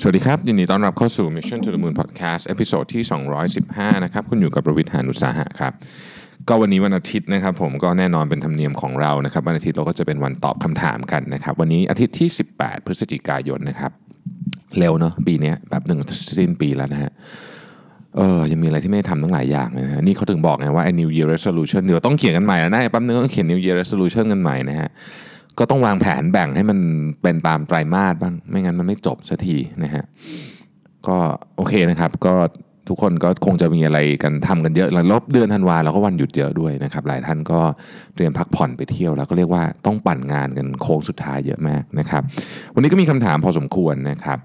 [0.00, 3.02] สวัสดีครับ ยินดีต้อนรับเข้าสู่ Mission to the Moon Podcast episode ที่
[3.54, 5.72] 215 นะครับ คุณอยู่กับรวิศ หาญอุตสาหะครับ
[6.48, 12.28] ก็วันนี้วันอาทิตย์นะครับ ผมก็แน่นอนเป็นธรรมเนียมของเรานะครับ วันอาทิตย์เราก็จะเป็นวันตอบคำถามกันนะครับ วันนี้อาทิตย์ที่
[12.58, 13.90] 18 พฤศจิกายนนะครับ
[14.78, 15.98] เร็วเนาะปีนี้แบบหนึ่ง
[16.38, 17.10] สิ้นปีแล้วนะฮะ
[18.16, 24.88] เออยังมีอะไรที่ไม่ได้ทำตั้งหลายอย่างนะฮะนี่เขาถึงบอกไงว่า New Year Resolution เดี๋ยวต้องเขียนกันใหม่นะแป๊บนึงต้องเขียน New Year Resolution กันใหม่นะฮะ
[25.58, 26.78] ก็ต้องวางแผนแบ่งให้มัน
[27.22, 30.04] เป็นตามไตรมาสบ้าง ไม่งั้นมันไม่จบสักทีนะฮะ
[31.08, 31.16] ก็
[31.56, 32.34] โอเคนะครับ ก็
[32.88, 37.60] ทุกคนก็คงจะมีอะไรกันทำกันเยอะแล้วรอบเดือนธันวาเราก็วันหยุดเยอะด้วยนะครับ หลายท่านก็
[38.14, 42.22] เตรียมพักผ่อนไปเที่ยว แล้วก็เรียกว่าต้องปั่นงานกันโค้งสุดท้ายเยอะมากนะครับ
[42.74, 44.38] วันนี้ก็มีคำถามพอสมควรนะครับ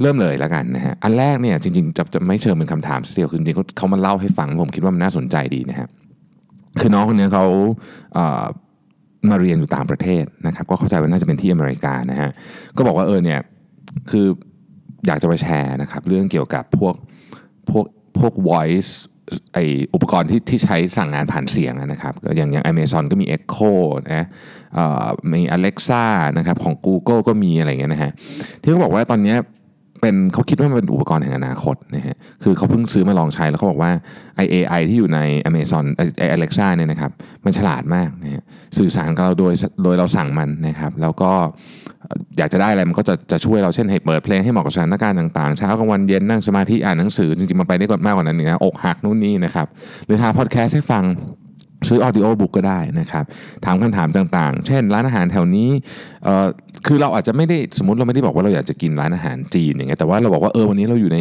[0.00, 5.88] เริ่มเลยแล้วกันนะฮะ อันแรกเนี่ยจริงๆจะจะไม่เชิงเป็นคำถามเสียวคือจริงๆเขาเขามาเล่าให้ฟังผมคิดว่ามันน่าสนใจดีนะฮะ
[6.80, 7.46] คือน้องคนนี้เขา
[8.14, 12.30] เมาเรียนอยู่ต่างประเทศนะครับ ก็เข้าใจว่าน่าจะเป็นที่อเมริกานะฮะ
[12.76, 13.40] ก็บอกว่าเออเนี่ย
[14.10, 14.26] คือ
[15.06, 16.94] อยากจะมาแชร์นะครับเรื่องเกี่ยวกับพวก
[17.70, 17.84] พวก
[18.18, 18.90] พวก voice
[19.54, 19.58] ไอ
[19.94, 23.72] อุปกรณ์ที่ที่ใช้สั่งงานผ่านเสียงนะครับก็อย่างอย่าง Amazon ก็มี Echo
[24.12, 24.26] นะ
[24.78, 26.04] อ่อมี Alexa
[26.38, 28.12] นะครับของ Google ก็มีอะไรเงี้ยนะฮะ
[28.60, 29.36] ที่เขาบอกว่าตอนเนี้ย
[30.00, 33.92] เป็นเขาคิดว่ามันเป็นอุปกรณ์แห่งอนาคตนะฮะคือเขาเพิ่งซื้อมาลองใช้แล้วเขาบอกว่า
[34.38, 35.84] AI ที่อยู่ใน Amazon
[36.18, 37.10] ไอ Alexa เนี่ยนะครับ
[37.44, 38.42] มันฉลาดมากนะฮะ
[38.78, 39.52] สื่อสารกับเราโดย
[39.84, 41.32] โดยเราสั่งมันนะครับแล้วก็
[42.38, 49.66] อยากจะได้อะไรมันก็จะจะช่วยเราเช่นให้เปิดเพลงให้เหมาะกับสถานการณ์ต่างๆ เช้ากลางวันเย็นนั่งสมาธิอ่านหนังสือจริงๆมันไปได้กว่ามากกว่านั้นอีกนะอกหักนู่นนี่นะครับ
[50.06, 51.04] หรือหาพอดแคสต์ให้ฟัง
[51.88, 53.24] ซื้อ audiobook ก็ได้นะครับ
[53.64, 55.70] ถามคำถามต่างๆ เช่น ร้านอาหารแถวนี้
[56.86, 61.18] คือเราอาจจะไม่ได้สมมติเราไม่ได้บอกว่าเราอยากจะกินร้านอาหารจีนอย่างเงี้ยแต่ว่าเราบอกว่าเออวันนี้เราอยู่ใน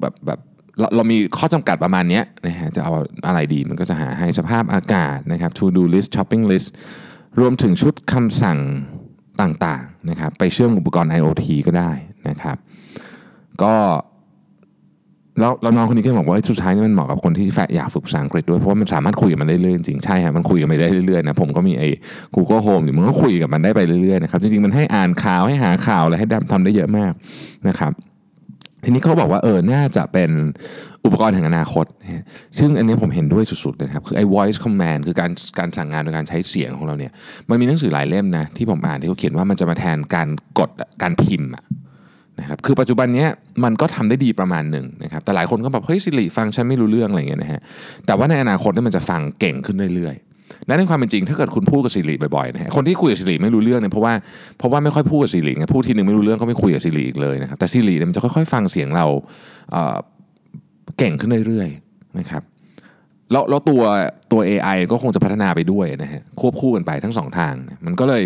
[0.00, 0.40] แบบแบบ
[0.78, 2.92] เราเรามีข้อจำกัดประมาณนี้นะฮะจะเอา
[3.26, 6.68] อะไรดีมันก็จะหาให้สภาพอากาศนะครับ to do list shopping list
[7.40, 8.58] รวมถึงชุดคำสั่ง
[9.40, 11.90] ต่างๆนะครับไปเชื่อมอุปกรณ์ IoT ก็ได้
[12.28, 12.56] นะครับ
[13.62, 13.74] ก็
[15.40, 21.88] แล้วแล้วน้องคนนี้ก็บอกว่าสุดท้ายนี่มันเหมาะกับคนที่แฝอยากฝึกภาษาอังกฤษด้วยเพราะว่ามันสามารถคุยกับมันได้เรื่อยจริงใช่ฮะมันคุยกับมันได้เรื่อยๆนะผมก็มีไอ้
[22.34, 27.12] Google Home อยู่มันก็คุยกับมันได้ไปเรื่อยๆนะครับจริงๆมันให้อ่านข่าวให้หาข่าวอะไรให้ทำได้เยอะมาก
[27.68, 27.92] นะครับ
[28.84, 30.30] ทีนี้เขาบอกว่าเออ น่าจะเป็น
[31.04, 31.86] อุปกรณ์แห่งอนาคต
[32.58, 37.12] ซึ่งอันนี้ผมเห็นด้วยสุดๆเลยครับ คือไอ้ voice command คือการการสั่งงานโดยการใช้เสียงของเราเนี่ย
[37.48, 40.28] มันมีหนังสือหลายเล่มนะ ที่ผมอ่านที่เขาเขียนว่ามันจะมาแทนการ
[40.58, 40.70] กด
[41.02, 41.64] การพิมพ์อะ
[42.40, 43.26] นะครับคือปัจจุบันนี้
[43.64, 47.60] มันก็ทำได้ดีประมาณหนึ่งนะครับแต่หลายคนก็แบบเฮ้ยสิริฟังฉันไม่รู้เรื่องอะไรอย่างเงี้ยนะฮะ
[48.06, 54.12] แต่ว่าในอนาคตเนี่ยมันจะฟังเก่งขึ้นเรื่อยๆและในความเป็นจริงถ้าเกิดคุณพูดกับสิริบ่อยๆนะฮะคนที่คุยกับสิริไม่รู้เรื่องเนี่ยเพราะว่า
[54.58, 59.06] เพราะว่าไม่ค่อยพูดกับสิริไงพูดทีหนึ่งไม่รู้เรื่องก็ไม่คุยกับสิริอีกเลยนะครับแต่สิริเนี่ยมันจะค่อยๆ ฟังเสียงเรา
[59.72, 62.42] เเก่งขึ้นเรื่อยๆนะครับ
[63.32, 63.82] แล้วแล้วตัว
[64.32, 67.54] ตัว AI ก็คงจะพัฒนาไปด้วยนะฮะควบคู่กันไปทั้งสองทาง
[67.86, 68.22] มันก็เลย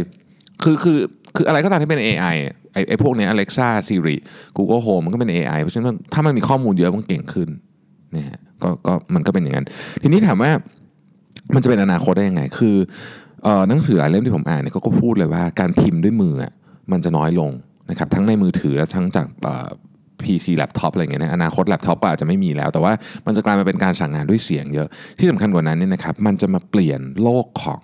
[0.62, 0.98] คือคือ
[1.36, 2.36] คืออะไรก็ตามที่เป็น AI
[2.74, 4.16] ไอ้ไอ้พวกเนี้ย Alexa Siri
[4.56, 7.48] Google Home มันก็เป็น AI เพราะฉะนั้นถ้ามันมีข้อมูลเยอะมันเก่งขึ้น
[8.16, 9.66] นะฮะก็ก็มันก็เป็นอย่างนั้น
[10.02, 10.50] ทีนี้ถามว่า
[11.54, 12.76] มันจะเป็นอนาคตได้ยังไง คือ
[13.44, 16.52] เอ่อหนังสือหลายเล่มที่ผมอ่านเนี่ยก็พูดเลยว่าการพิมพ์ด้วยมืออะ
[16.92, 17.50] มันจะน้อยลง
[17.90, 19.68] นะครับทั้งในมือถือและทั้งจากเอ่อ
[20.24, 22.92] PC laptop อะไรเงี้ยนะอนาคตแล็ปท็อปก็อาจจะไม่มีแล้ว แต่ว่า
[23.26, 27.82] มันจะกลายมาเป็นการสั่งงานด้วยเสียงเยอะ ที่สำคัญกว่านั้นเนี่ยนะครับมันจะมาเปลี่ยนโลกของ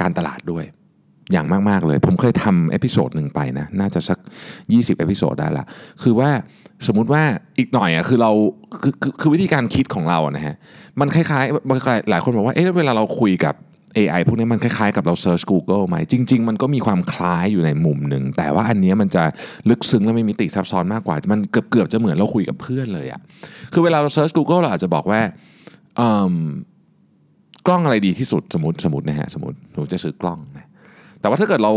[0.00, 0.64] การตลาดด้วย
[1.32, 4.18] อย่างมาก ๆ เลย ผมเคยทำ episode หนึ่งไปนะ น่าจะสัก
[4.58, 5.64] 20 episode ได้ละ
[6.02, 6.30] คือว่า
[6.86, 7.22] สมมุติว่า
[7.58, 8.32] อีกหน่อยอะคือเรา
[8.82, 10.56] คือคือคือวิธีการคิดของเราอะนะฮะ
[11.00, 13.54] มันคล้ายๆมันคล้ายหลายคนบอกว่า เอ๊ะเวลาเราคุยกับ
[13.96, 19.24] AI พวกนี้มันคล้ายๆกับเราเซิร์ช Google ไหม จริง ๆ มันก็มีความคล้ายอยู่ในมุมหนึ่ง แต่ว่าอันนี้มันจะ
[19.68, 23.20] ลึกซึ้งและมีมิติซับซ้อนมากกว่า มันเกือบเกือบจะเหมือนเราคุยกับเพื่อนเลยอะ
[23.72, 25.20] คือเวลาเราเซิร์ช Google เราอาจจะบอกว่า
[26.00, 26.34] อืม
[27.66, 30.66] กล้องอะไรดีที่สุดสมมติสมมตินะฮะสมมติหนูจะซื้อกล้องนะ
[31.22, 31.72] แต่ว่าถ้าเกิดเรา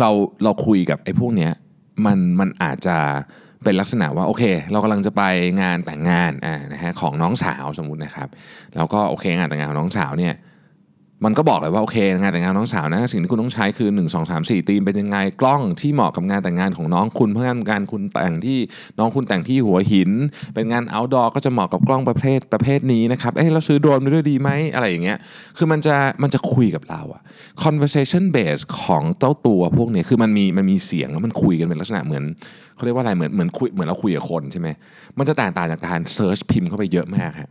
[0.00, 0.10] เรา
[0.44, 1.52] เราคุยกับไอ้พวกเนี้ย
[2.06, 2.96] มันมันอาจจะ
[3.64, 5.22] เป็นลักษณะว่าโอเค เรากำลังจะไป
[5.62, 8.28] งานแต่งงานอ่านะฮะของน้องสาวสมมุตินะครับ
[8.76, 10.34] แล้วก็โอเคงานแต่งงานของน้องสาวเนี่ย
[11.24, 18.58] มันก็บอกเลยว่าโอเคงานแต่งงานน้องสาวนะสิ่งที่คุณต้องใช้คือ1 2 3 4ตีมเป็นยังไงกล้องที่เหมาะกับงานแต่งงานของน้องคุณ เพราะงานการคุณแต่งที่
[18.98, 20.10] น้องคุณแต่งที่หัวหิน
[20.54, 25.18] เป็นงาน outdoor ก็จะเหมาะกับกล้องประเภทประเภทนี้นะครับเอ้เราซื้อโดรนไปด้วยดีไหมอะไรอย่างเงี้ย
[25.56, 27.22] คือมันจะมันจะคุยกับเราอะ
[27.64, 32.24] conversation base ของเจ้าตัวพวกเนี้ยคือมันมีมันมีเสียงแล้วมันคุยกันเป็นลักษณะเหมือน
[32.76, 34.68] เขาเรียกว่าอะไรเหมือนเหมือนคุยเหมือนเราคุยกับคนใช่ไหม
[35.18, 37.50] มันจะแตกต่างจากการเซิร์ชพิมพ์เข้าไปเยอะมากฮะ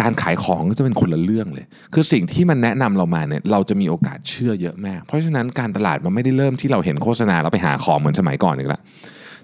[0.00, 8.80] การขายของก็จะเป็นคนละเรื่องเลย คือสิ่งที่มันแนะนำเรามาเนี่ยเราจะมีโอกาสเชื่อเยอะมาก เพราะฉะนั้นการตลาดมันไม่ได้เริ่มที่เราเห็นโฆษณาแล้วไปหาของเหมือนสมัยก่อนอีกแล้ว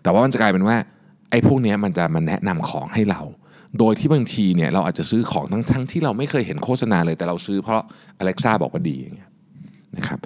[0.02, 0.76] แต่ว่ามันจะกลายเป็นว่า
[1.31, 3.20] ไอ้พวกนี้มันจะมาแนะนำของให้เรา
[3.78, 7.82] โดยที่บางทีเนี่ยเราอาจจะซื้อของทั้งทั้งที่เราไม่เคยเห็นโฆษณาเลยแต่เราซื้อเพราะ
[8.20, 9.31] Alexa บอกว่าดีอย่างเงี้ย
[9.96, 10.19] นะครับ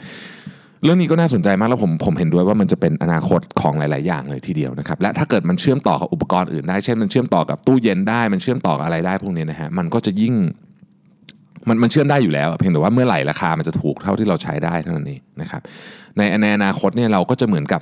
[0.85, 10.35] เรื่องนี้ก็น่าสนใจมากแล้วผมผมเห็นด้วยว่ามันจะเป็นอนาคตของหลาย ๆ อย่างเลยทีเดียวนะครับและถ้าเกิดมันเชื่อมต่อกับอุปกรณ์อื่นได้ เช่นมันเชื่อมต่อกับตู้เย็นได้มันเชื่อมต่อกับอะไรได้พวกนี้นะฮะมันก็จะยิ่ง
[11.69, 15.63] มันมันเชื่อมได้อยู่แล้ว เพียงแต่ว่าเมื่อไหร่ราคามันจะถูกเท่าที่เราใช้ได้เท่านั้นเองนะครับ
[16.17, 17.81] ในในอนาคตเนี่ยเราก็จะเหมือนกับ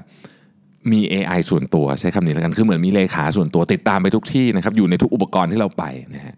[0.92, 5.84] มี AI ส่วนตัวใช้คำนี้แล้วกันคือเหมือนมีเลขาส่วนตัวติดตามไปทุกที่นะครับอยู่ในทุกอุปกรณ์ที่เราไป
[6.14, 6.34] นะฮะ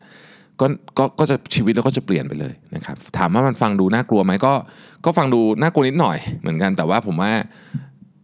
[0.61, 0.67] ก็
[0.99, 4.53] ก็ก็จะชีวิตเราก็จะเปลี่ยนไปเลยนะครับถามว่ามันฟังดูน่ากลัวไหมก็
[5.05, 7.31] ก็ฟังดูน่ากลัวนิดหน่อยเหมือนกันแต่ว่าผมว่า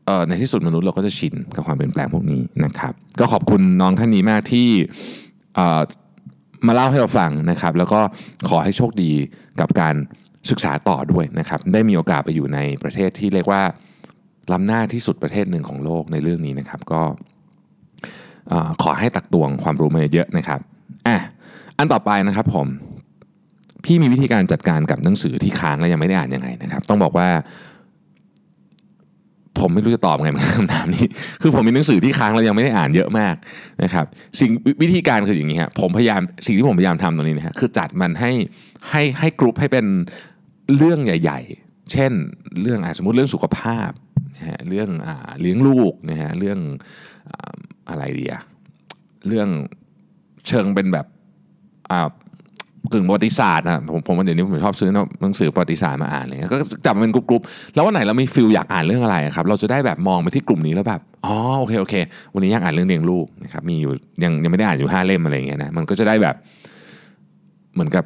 [0.06, 4.68] เอ่อในที่สุดมนุษย์เราก็จะชินกับความเปลี่ยนแปลงพวกนี้นะครับ ก็ขอบคุณน้องท่านนี้มากที่
[5.54, 5.80] เอ่อ
[6.66, 8.00] มาเล่าให้เราฟังนะครับ แล้วก็
[8.48, 9.12] ขอให้โชคดี
[9.60, 9.94] กับการ
[10.50, 13.62] ศึกษาต่อด้วยนะครับ ได้มีโอกาสไปอยู่ในประเทศที่เรียกว่า
[14.52, 17.02] ล้ำหน้าที่สุดประเทศหนึ่งของโลกในเรื่องนี้นะครับ ก็
[18.82, 20.60] ขอให้ตักตวงความรู้มาเยอะนะครับ
[21.78, 22.67] อันต่อไปนะครับผม
[23.84, 27.28] พี่มีวิธีการจัดการกับหนังสือที่ค้างและยังไม่ได้อ่านยังไงนะครับ ต้องบอกว่า
[29.58, 31.06] ผมไม่รู้จะตอบไงมันคำถามนี้
[31.43, 33.34] คือผมมีหนังสือที่ค้างแล้วยังไม่ได้อ่านเยอะมาก
[33.82, 34.06] นะครับ
[34.40, 34.50] สิ่ง
[34.82, 38.32] วิธีการคืออย่างนี้ฮะผมพยายามสิ่งที่ผมพยายามทำตรงนี้นะฮะคือจัดมันให้
[38.90, 39.87] ให้ให้กรุ๊ปให้เป็น
[40.76, 42.12] เรื่องใหญ่ ๆ เช่น
[42.62, 43.90] เรื่องอสมมติเรื่องสุขภาพ
[44.37, 45.08] นะฮะเรื่องอ
[45.40, 46.58] เลี้ยงลูกนะฮะเรื่อง
[47.31, 47.32] อ
[47.88, 48.43] อะไรดีอะ
[49.29, 49.49] เรื่อง
[50.49, 51.06] เชิงเป็นแบบ
[52.92, 54.90] กึ่งประวัติศาสตร์นะผมผมว่าเดี๋ยวนี้ผมชอบซื้อ
[55.22, 61.94] หนังสือประวัติศาสตร์มาอ่านอะไรเงี้ยก็จับมันเป็นกรุ๊ปๆแล้ววันไหนเรามีฟิลอยากอ่านเรื่องอะไรครับ เราจะได้แบบมองไปที่กลุ่มนี้แล้วแบบอ๋อโอเคโอเค
[62.34, 63.92] วันนี้อยากอ่านเรื่องเลี้ยงลูกนะครับมีอยู่
[64.24, 66.34] ยังยังไม่ได้อ่านอยู่ห้าเล่มอะไรเงี้ยนะมันก็จะได้แบบ
[67.74, 68.04] เหมือนกับ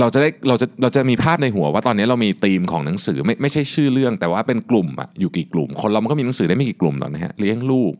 [0.00, 7.92] เราจะได้เราจะเราจะมีภาพในหัวว่าตอนนี้เรามีธีมของหนังสือไม่ไม่ใช่ชื่อเรื่อง แต่ว่าเป็นกลุ่มอะอยู่กี่กลุ่ม คนเรามันก็มีหนังสือได้ไม่กี่กลุ่มหรอกนะฮะเลี้ยงลูก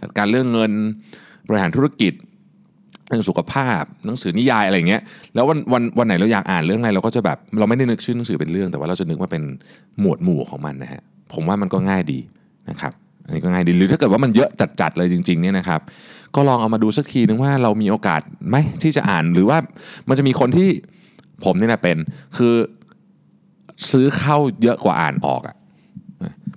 [0.00, 0.72] จัดการเรื่องเงิน
[1.48, 2.12] บริหารธุรกิจ
[3.08, 5.02] เรื่องสุขภาพหนังสือนิยายอะไรเงี้ย
[5.34, 9.42] แล้ววันวันวันไหนเราอยากอ่านเรื่องอะไรเราก็จะแบบเราไม่ได้นึกชื่อหนังสือเป็นเรื่อง แต่ว่าเราจะนึกว่าเป็น
[10.00, 12.18] หมวดหมู่ของมันนะฮะผมว่ามันก็ง่ายดี
[12.70, 12.92] นะครับ
[13.26, 14.50] อันนี้ก็ง่ายดีหรือถ้าเกิดว่ามันเยอะ
[14.80, 15.80] จัดๆเลยจริงๆเนี่ยนะครับ
[16.34, 19.58] ก็ลองเอามาดูสักทีนึงว่าเรามีโอกาสไหมที่จะอ่านหรือว่า
[20.08, 20.68] มันจะมีคนที่
[21.44, 21.96] ผมนี่นะเป็น
[22.36, 22.54] คือ
[23.90, 25.56] ซื้อเข้าเยอะกว่าอ่านออกอะ่ะ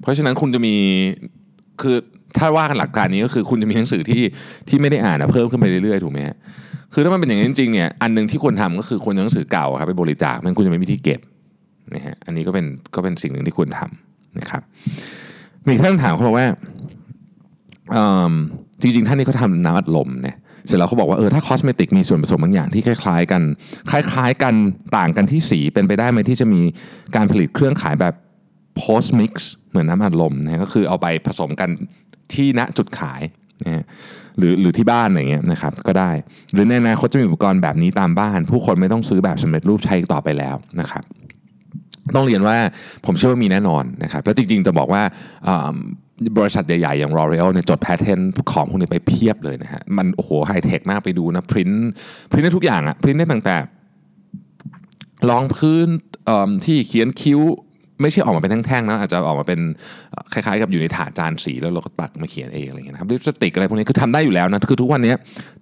[0.01, 0.75] เพราะฉะนั้นคุณจะมี
[1.81, 1.97] คือ
[2.37, 4.23] ถ้าว่ากันหลักการนี้ก็คือคุณจะมีหนังสือที่
[4.69, 6.35] ที่ไม่ได้อ่านอะเพิ่มขึ้นไปเรื่อยๆถูกไหมฮะ
[6.93, 11.19] คือถ้ามันเป็นอย่างนี้จริงๆเนี่ยอันหนึ่งที่ควรทำก็คือควรหนังสือเก่าครับไปบริจาคมันคุณจะไม่มีที่เก็บ
[11.95, 12.65] นะฮะอันนี้ก็เป็น
[12.95, 14.61] ก็เป็นสิ่งหนึ่งที่ควรทำนะครับ
[15.67, 16.47] มีท่านถามเขาบอกว่า
[18.81, 20.37] จริงๆ ท่านนี้เขาทำน้ำอัดลมเนี่ย
[20.67, 23.41] เสร็จแล้วเขาบอกว่าเออถ้าคอสเมติกมีส่วนผสมบางอย่างที่คล้ายๆ กัน
[23.89, 24.53] คล้ายๆ กัน
[24.97, 26.61] ต่างกันที่สีเป็นไปได้ไหมที่จะมี
[27.15, 28.13] การผลิตเครื่องขายแบบ
[28.81, 29.31] post mix
[29.69, 31.69] เหมือนน้ำอัดลมนะก็คือเอาไปผสมกัน
[32.33, 33.21] ที่ณจุดขาย
[33.65, 33.85] นะ
[34.37, 36.11] หรือหรือที่บ้านอะไรเงี้ยนะครับก็ได้
[36.53, 41.03] หรือในอนาคตจะมีอุปกรณ์แบบนี้ตามบ้าน ผู้คนไม่ต้องซื้อแบบสำเร็จรูปใช้ต่อไปแล้วนะครับ
[42.15, 42.57] ต้องเรียนว่า
[43.05, 45.03] ผมเชื่อว่ามีแน่นอนนะครับ แล้วจริงๆจะบอกว่า
[46.37, 48.19] บริษัทใหญ่ๆ อย่าง L'Oreal เนี่ยจดแพทเทน
[48.51, 51.81] ของพวกนี้ไปเพียบเลยนะฮะมันโอ้โหไฮเทคมากไปดูนะพิมพ์
[52.31, 53.55] พิมพ์ได้ทุกอย่างอะพิมพ์ได้ตั้งแต่
[55.29, 55.87] รองพื้น
[56.65, 57.41] ที่เขียนคิ้ว
[58.01, 59.59] ไม่ใช่ออกมาเป็นแท่งๆนะอาจจะออกมาเป็น
[60.33, 65.13] คล้ายๆกับอยู่ในถาดจานสีแล้วเราก็ตักมาเขียนเองอะไรเงี้ยนะครับลิปสติกอะไรพวกนี้คือทำได้อยู่แล้วนะคือทุกวันนี้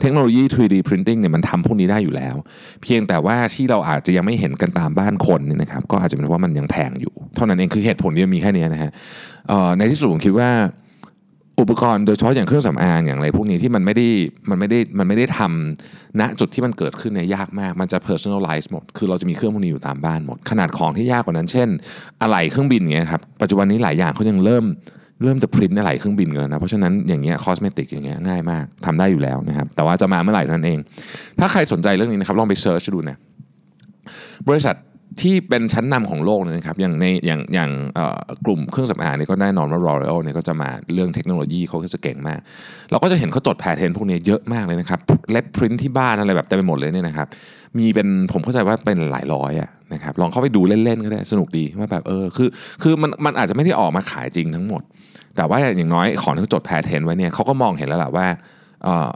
[0.01, 2.36] เทคโนโลยี 3D printing เนี่ยมันทำพวกนี้ได้อยู่แล้ว
[2.84, 8.92] เพียงแต่ว่าที่เราอาจจะยังไม่เห็นกันตามบ้านคนนี่นะครับก็อาจจะเป็นเพราะว่ามันยังแพงอยู่ เท่านั้นเองคือเหตุผลที่มีแค่นี้นะฮะ
[9.78, 10.50] ในที่สุดผมคิดว่า
[11.62, 14.08] อุปกรณ์โดยเฉพาะอย่างเครื่องสำอางอย่างไรพวกนี้ที่มันไม่ได้
[14.50, 21.70] มันไม่ได้มันไม่ได้ทำณจุดที่มันเกิดขึ้นเนี่ยยากมาก มันจะ personalize หมด คือเราจะมีเครื่องพวกนี้อยู่ตามบ้านหมด ขนาดของที่ยากกว่านั้น เช่น
[22.22, 24.65] อะไหล่เครื่องบินเงี้ยครับปัจจุบันนี้หลายอย่างเขายังเริ่ม
[25.24, 30.79] เริ่มจะพริ้นอะไหล่เครื่องบินกันแล้วนะเพราะฉะนั้นอย่างเงี้ยคอสเมติกอย่างเงี้ยง่ายมากทำได้อยู่แล้วนะครับแต่ว่าจะมาเมื่อไหร่นั่นเอง
[31.39, 33.17] ถ้าใครสนใจเรื่องนี้นะครับลองไป search ดูนะ
[34.50, 34.75] บริษัท
[35.21, 37.71] ที่เป็นชั้นนำของโลกนะครับอย่างในอย่างอย่าง
[38.45, 42.39] กลุ่มเครื่องสำอางนี่ก็แน่นอนว่า L'Oreal เนี่ยก็จะมาเรื่องเทคโนโลยีเขาก็จะเก่งมาก
[42.91, 44.99] เราก็จะเห็นเขาจด patent พวกนี้เยอะมากเลยนะครับ
[45.31, 47.27] เล็บพรินที่บ้านอะไรแบบเต็มไปหมดเลยเนี่ยนะครับ
[47.77, 52.49] มีเป็นผมเข้าใจว่าเป็นหลายร้อยอะนะครับลองเข้าไปดูเล่นๆก็ได้สนุกดีว่าแบบเออคือ
[52.81, 54.81] คือมันมันอาจจะไม่ได้ออกมาขายจริงทั้งหมด
[55.35, 58.27] แต่ว่าอย่างน้อยของที่เขาจด patent ไว้เนี่ยเขาก็มองเห็นแล้วแหละว่า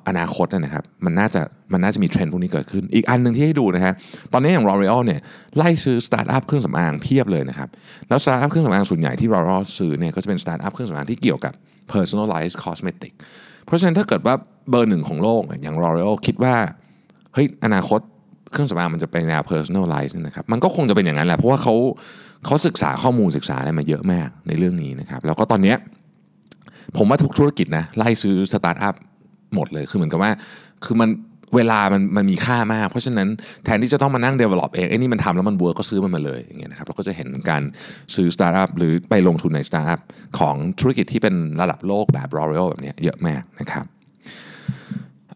[0.07, 1.41] อนาคตนะครับมันน่าจะ
[1.73, 3.93] มันน่าจะมีเทรนด์พวกนี้เกิดขึ้น อีกอันหนึ่งที่ให้ดูนะฮะ
[4.33, 5.19] ตอนนี้อย่าง L'Oreal เนี่ย
[5.57, 7.69] ไล่ซื้อสตาร์ทอัพเครื่องสำอางเพียบเลยนะครับ
[8.09, 11.53] แล้วสตาร์ทอัพเครื่องสำอางส่วนใหญ่ที่ L'Oreal ซื้อเนี่ยก็จะเป็นสตาร์ทอัพเครื่องสำอางที่เกี่ยวกับ
[11.93, 13.13] personalized cosmetic
[13.65, 14.35] เพราะฉะนั้นถ้าเกิดว่า
[14.69, 16.55] เบอร์หนึ่งของโลกอย่าง L'Oreal คิดว่า
[17.33, 17.99] เฮ้ยอนาคต
[18.51, 21.75] เครื่องสำอางมันจะเป็นแนว personalized นะครับมันก็คงจะเป็นอย่างนั้นแหละเพราะว่าเขา
[22.45, 25.75] เขาศึกษาข้อมูลศึกษาอะไรมาเยอะมากในเรื่องนี้นะครับแล้วก็ตอนนี้
[26.97, 28.95] ผมว่าทุกธุรกิจนะไล่ซื้อสตาร์ทอัพ
[29.55, 30.31] หมดเลยคือเหมือนกับว่า
[30.85, 31.09] คือมัน
[31.55, 33.27] เวลามันมันมีค่ามาก เพราะฉะนั้น
[33.65, 37.61] แทนที่จะต้องมานั่ง develop เองไอ้นี่มันทำแล้วมัน work ก็ซื้อมันมาเลยอย่างเงี้ยนะครับเราก็จะเห็นการ
[38.15, 39.99] ซื้อสตาร์ทอัพหรือไปลงทุนในสตาร์ทอัพ
[40.39, 43.85] ของธุรกิจที่เป็นระดับโลกแบบ L'Oreal แบบเนี้ยเยอะมากนะครับ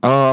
[0.01, 0.29] เอ่อ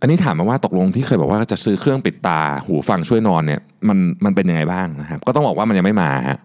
[0.00, 6.38] อันนี้ถามมาว่าตกลงที่เคยบอกว่าจะซื้อเครื่องปิดตาหูฟังช่วยนอนเนี่ยมันมันเป็นยังไงบ้างนะครับก็ต้องบอกว่ามันยังไม่มาฮะ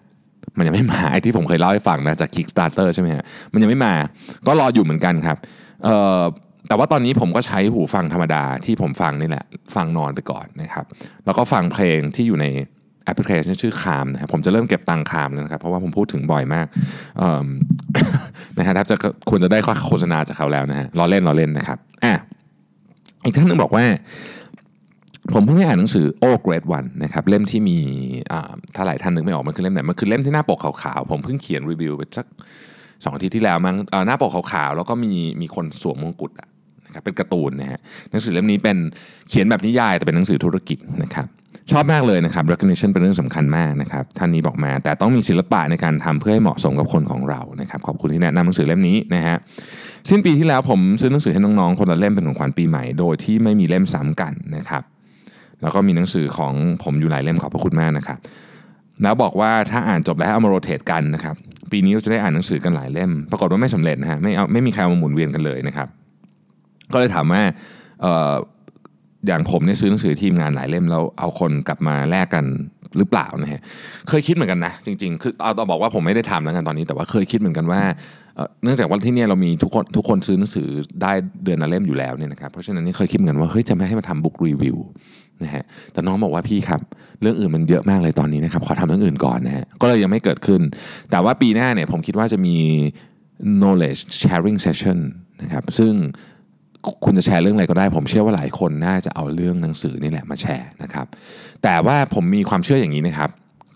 [0.57, 3.23] มันยังไม่มาไอ้ที่ผมเคยเล่าให้ฟังนะจาก Kickstarter ใช่ไหมฮะ
[3.53, 3.93] มันยังไม่มา
[4.47, 5.37] ก็รออยู่เหมือนกันครับ
[5.83, 6.21] เอ่อ
[6.67, 9.45] แต่ว่าตอนนี้ผมก็ใช้หูฟังธรรมดาที่ผมฟังนี่แหละ
[9.75, 10.85] ฟังนอนไปก่อนนะครับ
[11.25, 12.45] แล้วก็ฟังเพลงที่อยู่ใน
[13.05, 16.67] แอปพลิเคชันชื่อคามนะครับผมจะเริ่มเก็บตังคามแล้วนะครับ เพราะว่าผมพูดถึงบ่อยมาก
[17.43, 17.45] ม
[18.57, 18.95] นะฮะแทบจะ
[19.29, 22.13] ควรจะได้ข้อโฆษณาจากเขาแล้วนะฮะรอเล่นรอเล่นนะครับอะ
[23.25, 23.85] อีกท่านหนึงบอกว่า
[25.33, 27.79] ผมเพิ่งได้อ่านหนังสือโอ้เกรดวันนะครับเล่มที่มี
[28.75, 32.25] ถ้าหลายท่านนึกไม่ออกมันคือเล่มไหนมันคือเล่มที่หน้าปกขาวๆผมเพิ่งเขียนรีวิวไปสัก
[33.03, 33.75] สองอาทิตย์ที่แล้วมั้ง
[34.07, 36.49] หน้าปกขาวๆแล้วก็มีมีคนสวมมงกุฎอะ
[36.87, 37.79] นะครับเป็นการ์ตูนนะฮะ
[38.11, 38.77] หนังสือเล่มนี้เป็น
[39.29, 41.27] เขียนแบบนิยายแต่เป็นหนังสือธุรกิจนะครับ
[41.71, 49.37] ชอบมากเลยนะครับ recognition เป็นเรื่องสำคัญมากนะครับท่านนี้บอกมา แต่ต้องมีศิลปะในการทำเพื่อให้เหมาะสมกับคนของเรานะครับขอบคุณที่แนะนำหนังสือเล่มนี้นะฮะ
[50.09, 54.83] สิ้นปีที่แล้วผมซื้อหนังสือให้น้องๆคนละเล่มเป็นของขวัญปีใหม่โดยที่ไม่มีเล่มซ้ำกันนะครับ
[55.61, 56.53] แล้วก็มีหนังสือของ
[56.83, 58.19] ผมอยู่หลายเล่มขอบพระคุณมากนะครับ
[59.03, 61.35] แล้วบอกว่าถ้าอ่านจบแล้วเอามาโรเตทกันนะครับ
[61.71, 65.87] ปีนี้เราจะได้อ่านหนังสือกันหลายเล่ม ปรากฏว่าไม่สำเร็จนะฮะไม่เอาไม่มีใครเอามาหมุนเวียนกันเลยนะครับ
[66.93, 67.41] ก็เลยถามว่า
[69.27, 72.45] อย่างผมเนี่ยซื้อหนังสือทีมงานหลายเล่มแล้วเอาคนกลับมาแลกกัน
[72.97, 73.61] หรือเปล่านะฮะ
[74.09, 77.81] เคยคิดเหมือนกันนะ จริงๆ คือเอาต้องบอกว่าผมไม่ได้ทำแล้วกันตอนนี้ แต่ว่าเคยคิดเหมือนกันว่า
[78.63, 80.67] เนื่องจากว่าที่นี่เรามีทุกคนทุกคนซื้อหนังสือ
[81.01, 81.11] ได้
[81.43, 84.77] เดือนละเล่มอยู่แล้วเนี่ยนะครับเพราะฉะนั้นนี่เคยคิดเหมือนกันว่าเฮ้ยจะไม่ให้มาทำบุ๊กรีวิว
[85.43, 85.63] นะฮะ
[85.93, 86.81] แต่น้องบอกว่าพี่ครับ
[87.21, 90.61] เรื่องอื่นมันเยอะมากเลยตอนนี้นะครับขอทำเรื่องอื่นก่อนนะฮะก็เลยยังไม่เกิดขึ้น
[91.11, 92.55] แต่ว่าปีหน้าเนี่ยผมคิดว่าจะมี
[93.61, 94.99] knowledge sharing session
[95.41, 95.93] นะครับซึ่ง
[97.05, 101.05] คุณจะแชร์เรื่องอะไรก็ได้ ผมเชื่อว่าหลายคนน่าจะเอาเรื่องหนังสือนี่แหละมาแชร์นะครับ
[101.63, 103.29] แต่ว่าผมมีความเชื่ออย่างนี้นะครับ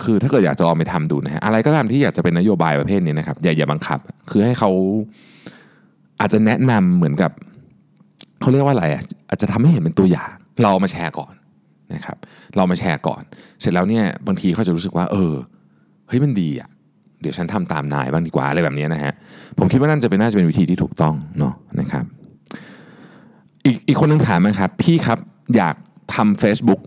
[0.04, 4.72] คือถ้าเกิดอยากจะลองไปทำดูนะฮะอะไรก็ตามที่อยากจะเป็นนโยบายประเภทนี้นะครับอย่าอย่าบังคับ คือให้เขา
[6.20, 7.32] อาจจะแนะนำเหมือนกับ
[8.42, 10.30] เขาเรียกว่าอะไรอะอาจจะทำให้เห็นเป็นตัวอย่าง
[10.62, 11.34] เราเอามาแชร์ก่อน
[11.94, 12.18] นะครับ
[12.56, 13.24] เรามาแชร์ก่อน
[13.62, 15.34] เสร็จแล้วเนี่ยบางทีเขาจะรู้สึกว่า เออ
[16.08, 16.70] เฮ้ยมันดีอะ
[17.22, 19.14] เดี๋ยวฉันทำตามนายบ้างดีกว่าอะไรแบบนี้นะฮะ
[19.60, 22.06] ผมคิดว่านั่นจะเป็นน่าจะเป็นวิธีที่ถูกต้องเนาะนะครับ
[23.66, 25.20] อีกอีกคนนึงถามนะครับ พี่ครับ
[25.56, 25.76] อยาก
[26.16, 26.82] ทำ Facebook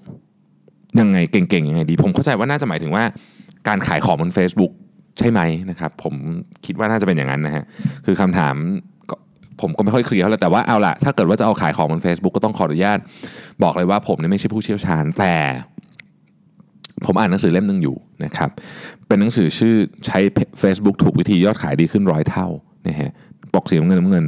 [1.01, 3.05] ยังไงเก่งๆยังไงดี ผมเข้าใจว่าน่าจะหมายถึงว่า
[3.69, 4.73] การขายของบน Facebook
[5.19, 5.41] ใช่ไหม
[5.71, 6.15] นะครับ ผม
[6.67, 7.65] คิดว่าน่าจะเป็นอย่างนั้นนะฮะ
[8.07, 8.55] คือคำถาม
[9.61, 12.99] ผมก็ไม่ค่อยเคลียร์เท่าไหร่แต่ว่าเอาละถ้าเกิดว่าจะเอาขายของบน Facebook ก็ต้องขออนุญาต
[13.63, 15.35] บอกเลยว่าผมเนี่ยไม่ใช่ผู้เชี่ยวชาญ แต่
[17.07, 18.51] ผมอ่านหนังสือเล่มหนึ่งอยู่นะครับ
[19.07, 19.75] เป็นหนังสือชื่อ
[20.07, 20.19] ใช้
[20.63, 22.47] Facebook ถูกวิธียอดขายดีขึ้นร้อยเท่า
[22.89, 23.11] นะฮะ
[23.55, 24.25] ปกสีน้ำเงินน้ำเงิน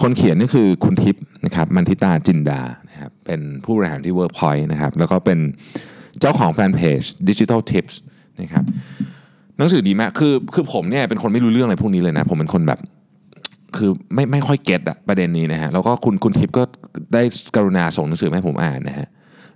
[0.00, 5.38] คนเขียนนี่คือคุณทิพย์นะครับมันทิตาจินดานะครับเป็นผู้บริหารที่ Workpoint นะครับแล้วก็เป็น
[6.20, 7.94] เจ้าของแฟนเพจ Digital Tips
[8.40, 8.64] นะครับ
[9.58, 12.80] หนังสือดีมากคือคือผมเนี่ยเป็นคนไม่รู้เรื่องอะไรพวกนี้เลยนะ ผมเป็นคนแบบ
[13.76, 16.62] คือไม่ไม่ค่อย get อะประเด็นนี้นะฮะแล้วก็คุณคุณทิพย์ก็
[17.12, 17.22] ได้
[17.56, 19.06] กรุณาส่งหนังสือให้ผมอ่านนะฮะ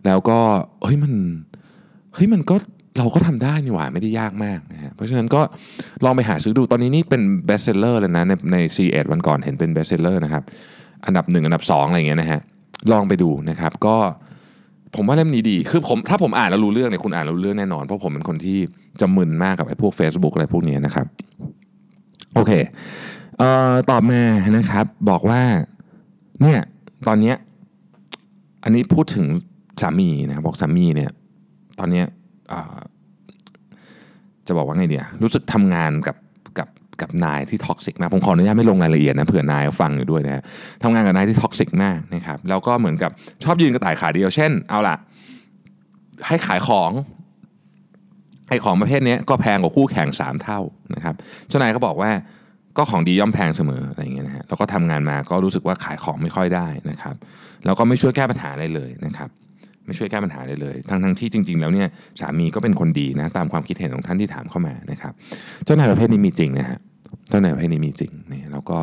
[0.06, 0.38] แล้วก็
[0.84, 1.12] เฮ้ยมัน
[2.14, 2.56] เฮ้ยมันก็
[2.98, 5.40] เราก็ทำได้นี่หว่าไม่ได้ยากมากนะฮะเพราะฉะนั้นก็
[6.04, 10.42] ลองไปหาซื้อดูตอนนี้นี่เป็น bestseller เลยนะในใน c 1 วันก่อนเห็นเป็น bestseller นะครับ
[11.06, 12.40] อันดับหนึ่งอันดับสองอะไรเงี้ยนะฮะ
[12.92, 13.96] ลองไปดูนะครับก็
[14.96, 18.58] ผมว่าเล่มนี้ดี คือผมถ้าผมอ่านแล้วรู้เรื่องเนี่ยคุณอ่านแล้วรู้เรื่องแน่นอน เพราะผมเป็นคนที่
[19.00, 21.06] จะมึนมากกับไอ้พวก Facebook อะไรพวกนี้นะครับ
[22.34, 22.52] โอเค
[23.38, 24.22] เอ่อตอบมา
[24.56, 25.42] นะครับ บอกว่า
[26.40, 26.58] เนี่ย
[27.06, 27.36] ตอนเนี้ย
[28.64, 29.26] อันนี้พูดถึง
[29.82, 31.10] สามีนะครับบอกสามีเนี่ย
[31.78, 32.06] ตอนเนี้ย
[34.46, 36.16] จะบอกว่าไงเดียรู้สึกทำงานกับ
[36.58, 36.68] กับ
[37.02, 40.42] กับนายที่ท็อกซิกมากผมขออนุญาตไม่ลงรายละเอียดนะเผื่อนายฟังอยู่ด้วยนะฮะ
[40.82, 43.10] ทำงานกับนายที่ท็อกซิกมากนะครับแล้วก็เหมือนกับ
[43.44, 44.96] ชอบยืนกระต่ายขาเดียว เช่น เอาล่ะ
[46.26, 46.90] ให้ขายของ
[48.48, 50.60] ไอ้ของประเภทนี้ก็แพงกว่าคู่แข่งสามเท่า
[50.94, 51.14] นะครับ
[51.48, 52.10] เจ้านายก็บอกว่า
[52.76, 57.14] ก็ของดีย่อมแพงเสมออะไรอย่างเงี้ยนะฮะแล้วก็ทำงานมาก็รู้สึกว่าขายของไม่ค่อยได้นะครับ
[57.64, 59.28] แล้วก็ไม่ช่วยแก้ปัญหาอะไรเลยนะครับ
[59.86, 61.88] ไม่ช่วยแก้ปัญหาเลยเลย ทั้งทั้งที่จริง ๆ แล้วเนี่ย
[62.20, 65.12] สามีก็เป็นคนดีนะตามความคิดเห็นของท่านที่ถามเข้ามานะครับ
[65.64, 66.78] เจ้านายประเภทนี้มีจริงนะฮะ
[67.28, 68.78] เจ้านายประเภทนี้มีจริงนี่แล้วก็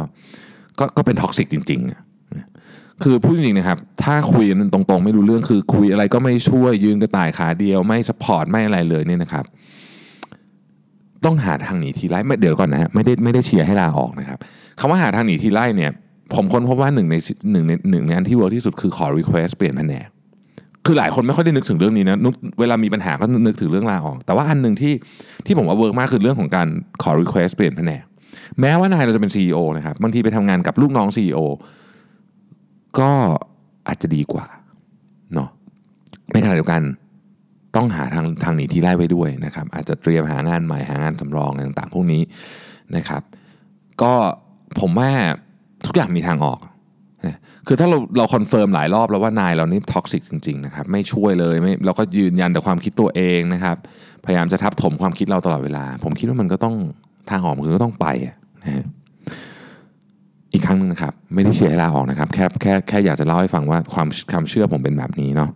[0.80, 2.46] ก็ก็เป็น toxic จริงๆนะ
[3.04, 9.46] คือพูดจริงๆนะครับ ถ้าคุยกันตรงๆ ไม่รู้เรื่องคือคุยอะไรก็ไม่ช่วยยืนกระต่ายขาเดียว ไม่ support ไม่อะไรเลยเนี่ยนะครับ
[11.26, 14.40] ต้องหาทางหนีทีไล่ไม่เดี๋ยวก่อนนะฮะไม่ได้ไม่ได้เชียร์ให้ลาออกนะครับ
[14.80, 15.92] คำว่าหาทางหนีทีไล่เนี่ย
[16.34, 17.16] ผมค้นพบว่าหนึ่งใน
[17.52, 20.08] หนึ่งในหนึ่งในอันที่ work ที่สุดคือขอ request เปลี่ยนแผนก
[20.86, 24.94] คือหลายคนไม่ค่อยได้นึกถึงเรื่องนี้นะนึกเวลามีปัญหาก็นึกถึงเรื่องลาออก แต่ว่าอันหนึ่งที่
[25.46, 26.68] ที่ผมว่า work มากคือเรื่องของการ
[27.04, 28.04] ขอ request เปลี่ยนแผนก
[28.60, 31.40] แม้ว่านายเราจะเป็น CEO นะครับบางทีไปทำงานกับลูกน้อง CEO
[33.00, 33.12] ก็
[33.88, 34.46] อาจจะดีกว่า
[35.34, 35.50] เนาะ
[36.34, 36.82] ในขณะเดียวกัน
[37.76, 42.22] ต้องหาทางทางหนีที่ไล่ไว้ด้วยนะครับ อาจจะเตรียมหางานใหม่หางานสำรองอะไรต่างๆ พวกนี้
[42.96, 43.22] นะครับ
[44.02, 44.14] ก็
[44.80, 45.12] ผมว่า
[45.86, 46.60] ทุกอย่างมีทางออก
[47.68, 53.78] คือถ้าเราเรา confirm หลายรอบแล้วว่านายเรานี่ toxic จริงๆนะครับไม่ช่วยเลยไม่เราก็ยืนยันแต่ความคิดตัวเองนะครับ
[54.26, 56.76] พยายามจะทับถมความคิดเราตลอดเวลา ผมคิดว่ามันก็ต้อง
[57.30, 58.86] ทางออกมันก็ต้องไปอะนะฮะ
[60.54, 65.50] อีกครั้งหนึงนะครับ ไม่ได้เชียร์ให้ลาออกนะครับแค่แค่แค่อยากจะเล่าให้ฟังว่าความความเชื่อผมเป็นแบบนี้เนาะ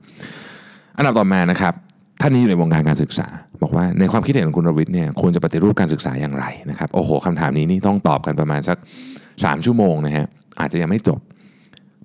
[0.97, 1.73] อันดับต่อมานะครับ
[2.21, 3.27] ท่านนี้อยู่ในวงการการศึกษา
[3.61, 8.77] บอกว่าในความคิดเห็นของคุณรวิทย์เนี่ยควรจะปฏิรูปการศึกษาอย่างไรนะครับโอ้โหคำถามนี้นี่ต้องตอบกันประมาณสัก
[9.21, 10.25] 3 ชั่วโมงนะฮะ
[10.59, 11.19] อาจจะยังไม่จบ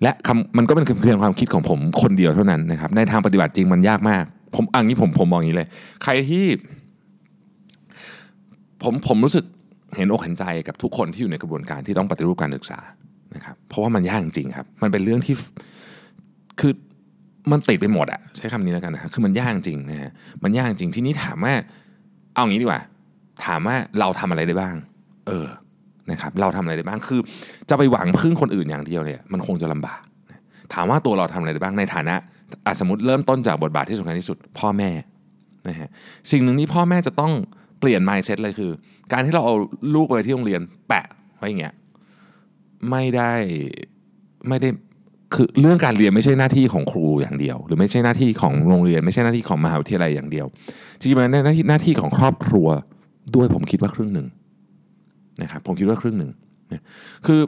[0.03, 4.25] และคำมันก็เป็นเพียงความคิดของผมคนเดียวเท่านั้นนะครับ ในทางปฏิบัติจริงมันยากมาก
[4.55, 5.69] ผมอันนี้ผมผมมองอย่างนี้เลย
[6.03, 6.45] ใครที่
[8.83, 9.45] ผมผมรู้สึก
[9.97, 12.79] เห็นอกเห็นใจกับทุกคนที่อยู่ในกระบวนการที่ต้องปฏิรูปการศึกษา
[13.35, 15.35] นะครับ เพราะว่ามันยากจริงครับ มันเป็นเรื่องที่
[16.61, 16.73] คือ
[17.51, 20.11] มันติดไปหมดอะใช้คำนี้แล้วกันนะฮะคือมันยากจริงนะฮะ
[20.43, 21.55] มันยากจริงที่นี้ถามว่า
[22.35, 22.83] เอางี้ดีกว่า
[23.45, 24.77] ถามว่าเราทำอะไรได้บ้าง
[25.27, 25.47] เออ
[26.11, 27.21] นะครับเราทำอะไรได้บ้างคือ
[27.69, 30.01] จะไปหวังพึ่งคนอื่นอย่างเดียวเนี่ยมันคงจะลำบาก
[30.75, 32.15] ถามว่าตัวเราทำอะไรได้บ้างในฐานะ
[32.67, 34.91] อะสมมติเริ่มต้นจากบทบาทที่สำคัญที่สุด พ่อแม่
[35.69, 35.89] นะฮะ
[36.31, 37.33] สิ่งหนึ่งที่พ่อแม่จะต้อง
[37.81, 38.71] เปลี่ยน mindset เลยคือ
[39.13, 39.55] การที่เราเอา
[39.95, 41.75] ลูกไปที่โรงเรียนแปะไว้อย่างเงี้ย
[42.91, 43.33] ไม่ได้
[44.49, 44.69] ไม่ได้
[45.35, 50.47] คือเรื่องการเรียนไม่ใช่หน้าที่ของครูอย่างเดียว หรือไม่ใช่หน้าที่ของโรงเรียน ไม่ใช่หน้าที่ของมหาวิทยาลัยอย่างเดียว
[50.99, 52.69] จริงๆมันเป็นหน้าที่หน้าที่ของครอบครัว
[53.35, 54.27] ด้วยผมคิดว่าครึ่งหนึ่ง
[55.43, 56.31] นะครับผมคิดว่าครึ่งหนึ่ง
[56.73, 56.83] นะ
[57.27, 57.41] คือ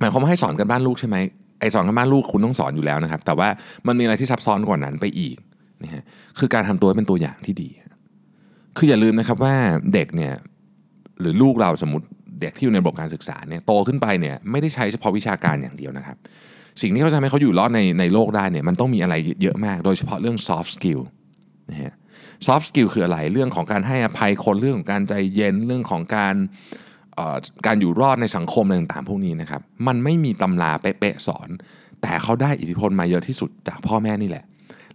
[0.00, 1.16] หมายความว่าให้สอนกันบ้านลูกใช่ไหม
[1.60, 3.48] ไอสอนกันบ้านลูกคุณต้องสอนอยู่แล้วนะครับ แต่ว่า
[3.86, 5.36] มันมีอะไรที่ซับซ้อนกว่านั้นไปอีก
[5.84, 6.02] นะฮะ
[6.38, 7.68] คือการทำตัวเป็นตัวอย่างที่ดี
[8.76, 9.54] คืออย่าลืมนะครับว่า
[9.94, 10.32] เด็กเนี่ย
[11.20, 12.06] หรือลูกเราสมมติ
[12.40, 16.16] เด็กที่อยู่ในระบบการศึกษาเนี่ยโตขึ้นไปเนี่ยไม่ได้ใช้เฉพาะวิชาการอย่างเดียวนะครับ
[16.82, 21.00] สิ่งที่เขาจะทำให้เขาอยู่รอดในในโลกได้เนี่ยมันต้องมีอะไรเยอะมาก โดยเฉพาะเรื่อง soft skill
[21.70, 21.92] นะฮะ
[22.46, 26.34] soft skill คืออะไรเรื่องของการให้อภัยคนเรื่องของการใจเย็นเรื่องของการ
[27.66, 31.48] การอยู่รอดในสังคมอะไรต่างๆพวกนี้นะครับ มันไม่มีตำราเป๊ะๆสอน
[32.02, 34.44] แต่เขาได้อิทธิพลมาเยอะที่สุดจากพ่อแม่นี่แหละ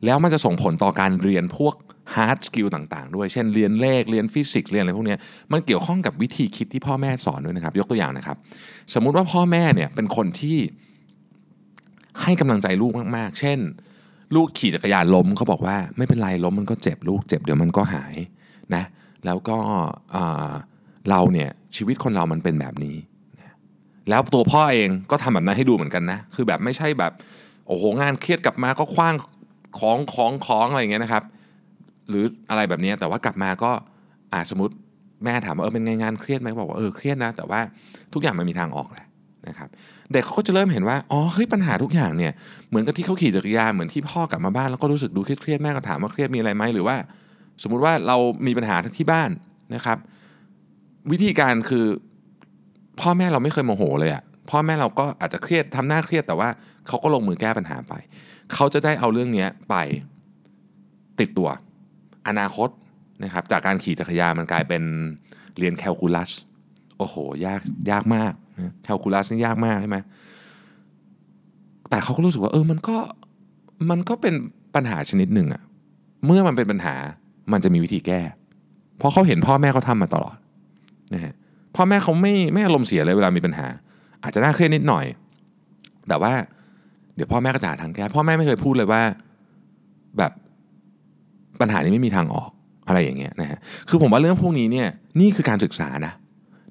[0.06, 1.75] แล้วมันจะส่งผลต่อการเรียนพวก
[2.15, 5.15] hard skill ต่างๆ ด้วย เช่นเรียนเลข เรียนฟิสิกส์ เรียนอะไรพวกนี้
[5.52, 8.38] มันเกี่ยวข้องกับวิธีคิดที่พ่อแม่สอนด้วยนะครับ ยกตัวอย่างนะครับ
[8.93, 10.58] สมมุติว่าพ่อแม่เนี่ยเป็นคนที่
[12.23, 13.60] ให้กำลังใจลูกมากๆ เช่น
[14.35, 18.15] ลูกขี่จักรยานล้มเขาบอกว่า ไม่เป็นไรล้มมันก็เจ็บลูกเจ็บเดี๋ยวมันก็หาย
[18.75, 18.83] นะ
[19.25, 19.57] แล้วก็
[21.09, 22.95] เราเนี่ยชีวิตคนเรามันเป็นแบบนี้
[24.09, 27.11] แล้วตัวพ่อเองก็ทำแบบนั้นให้ดูเหมือนกันนะ คือแบบไม่ใช่แบบ
[27.67, 29.15] โอ้โหงานเครียดกลับมาก็คว้าง
[29.79, 31.23] ของของของอะไรอย่างเงี้ยนะครับ
[32.09, 33.71] หรืออะไรแบบนี้แต่ว่ากลับมาก็
[34.33, 34.73] อาสมมติ
[35.23, 37.59] แม่ถามว่าเออเป็นไงงานเครียดไหมบอกว่าเออเครียดนะ แต่ว่า
[38.13, 39.05] ทุกอย่างมันมีทางออกแหละ
[39.47, 39.69] นะครับ
[40.12, 42.32] เด็กเขาก็จะเริ่มเห็นว่าอ๋อเฮ้ยปัญหาทุกอย่างเนี่ย
[42.69, 46.95] เหมือนกับที่เขาขี่จักรยานเหมือนที่พ่อกลับมาบ้านแล้วก็รู้สึกดูเครียดๆแม่ก็ถามว่าเครียดมีอะไรไหมหรือว่า
[47.63, 49.30] สมมุติว่าเรามีปัญหาที่บ้าน
[49.75, 49.97] นะครับ
[51.12, 51.86] วิธีการคือ
[53.02, 56.49] พ่อแม่เราไม่เคยโมโหเลยอะพ่อแม่เราก็อาจจะเครียดทำหน้าเครียดแต่ว่า
[56.88, 57.93] เขาก็ลงมือแก้ปัญหาไป
[58.54, 59.75] เขาจะได้เอาเรื่องนี้ไป
[61.19, 61.49] ติดตัว
[62.28, 62.69] อนาคต
[63.23, 64.84] นะครับจากการขี่จักรยานมันกลายเป็น
[65.58, 66.32] เรียนแคลคูลัส
[66.97, 68.34] โอ้โหยากยากมาก
[68.84, 69.98] แคลคูลัสนี่ยากมากใช่ไหม
[71.89, 72.98] แต่เขาก็รู้สึกว่าเออมันก็
[73.89, 74.34] มันก็เป็น
[74.76, 75.62] ปัญหาชนิดหนึ่งอะ
[76.26, 76.95] เมื่อมันเป็นปัญหา
[77.52, 78.22] มันจะมีวิธีแก้
[78.98, 80.38] เพราะเขาเห็นพ่อแม่เขาทำมาตลอด
[81.13, 81.34] นะฮะ
[81.76, 83.67] พ่อแม่เขาไม่ไม่อารมณ์เสียเลยเวลามีปัญหา
[84.24, 85.06] อาจจะน่าเครียดนิดหน่อย
[86.08, 86.32] แต่ว่า
[87.15, 89.02] เดี๋ยวพ่อแม่ก็จะหาทางแก้พ่อแม่ไม่เคยพูดเลยว่า
[90.17, 90.32] แบบ
[91.62, 92.50] ปัญหานี้ไม่มีทางออก
[92.88, 94.88] อะไรอย่างเงี้ยนะฮะคือผมว่าเรื่องพวกนี้เนี่ย
[95.19, 96.13] นี่คือการศึกษานะ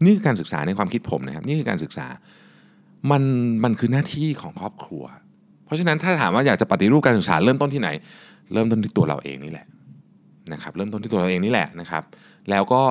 [0.05, 2.07] นี่คือการศึกษาในความคิดผมนะครับ นี่คือการศึกษา
[3.11, 3.23] มัน
[3.65, 5.05] มันคือหน้าที่ของครอบครัว
[5.65, 7.89] เพราะฉะนั้นถ้าถามว่าอยากจะปฏิรูปการศึกษาเริ่มต้นที่ไหน
[8.53, 9.67] เริ่มต้นที่ตัวเราเองนี่แหละ
[10.53, 12.03] นะครับ เริ่มต้นที่ตัวเราเองนี่แหละนะครับ
[12.51, 12.83] แล้วก็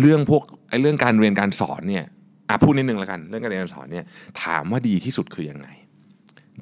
[0.00, 2.04] เรื่องพวกไอ้เรื่องการเรียนการสอนเนี่ย
[2.48, 4.04] อะพูดนิดนึงแล้วกัน เรื่องการเรียนการสอนเนี่ย
[4.42, 5.68] ถามว่าดีที่สุดคือยังไง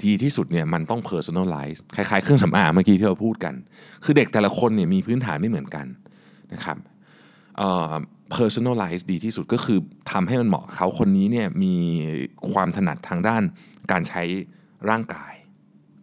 [0.05, 3.55] ดีที่สุดเนี่ยมันต้อง personalize คล้ายๆเครื่องสำอางเมื่อกี้ที่เราพูดกัน
[4.05, 5.87] คือเด็กแต่ละคนเนี่ยมีพื้นฐานไม่เหมือนกัน
[6.55, 6.77] นะครับ
[7.59, 7.93] เอ่อ
[8.37, 9.79] personalize ดีที่สุดก็คือ
[10.13, 11.75] ทำให้มันเหมาะเขาคนนี้เนี่ยมี
[12.53, 13.43] ความถนัดทางด้าน
[13.91, 14.23] การใช้
[14.91, 15.33] ร่างกาย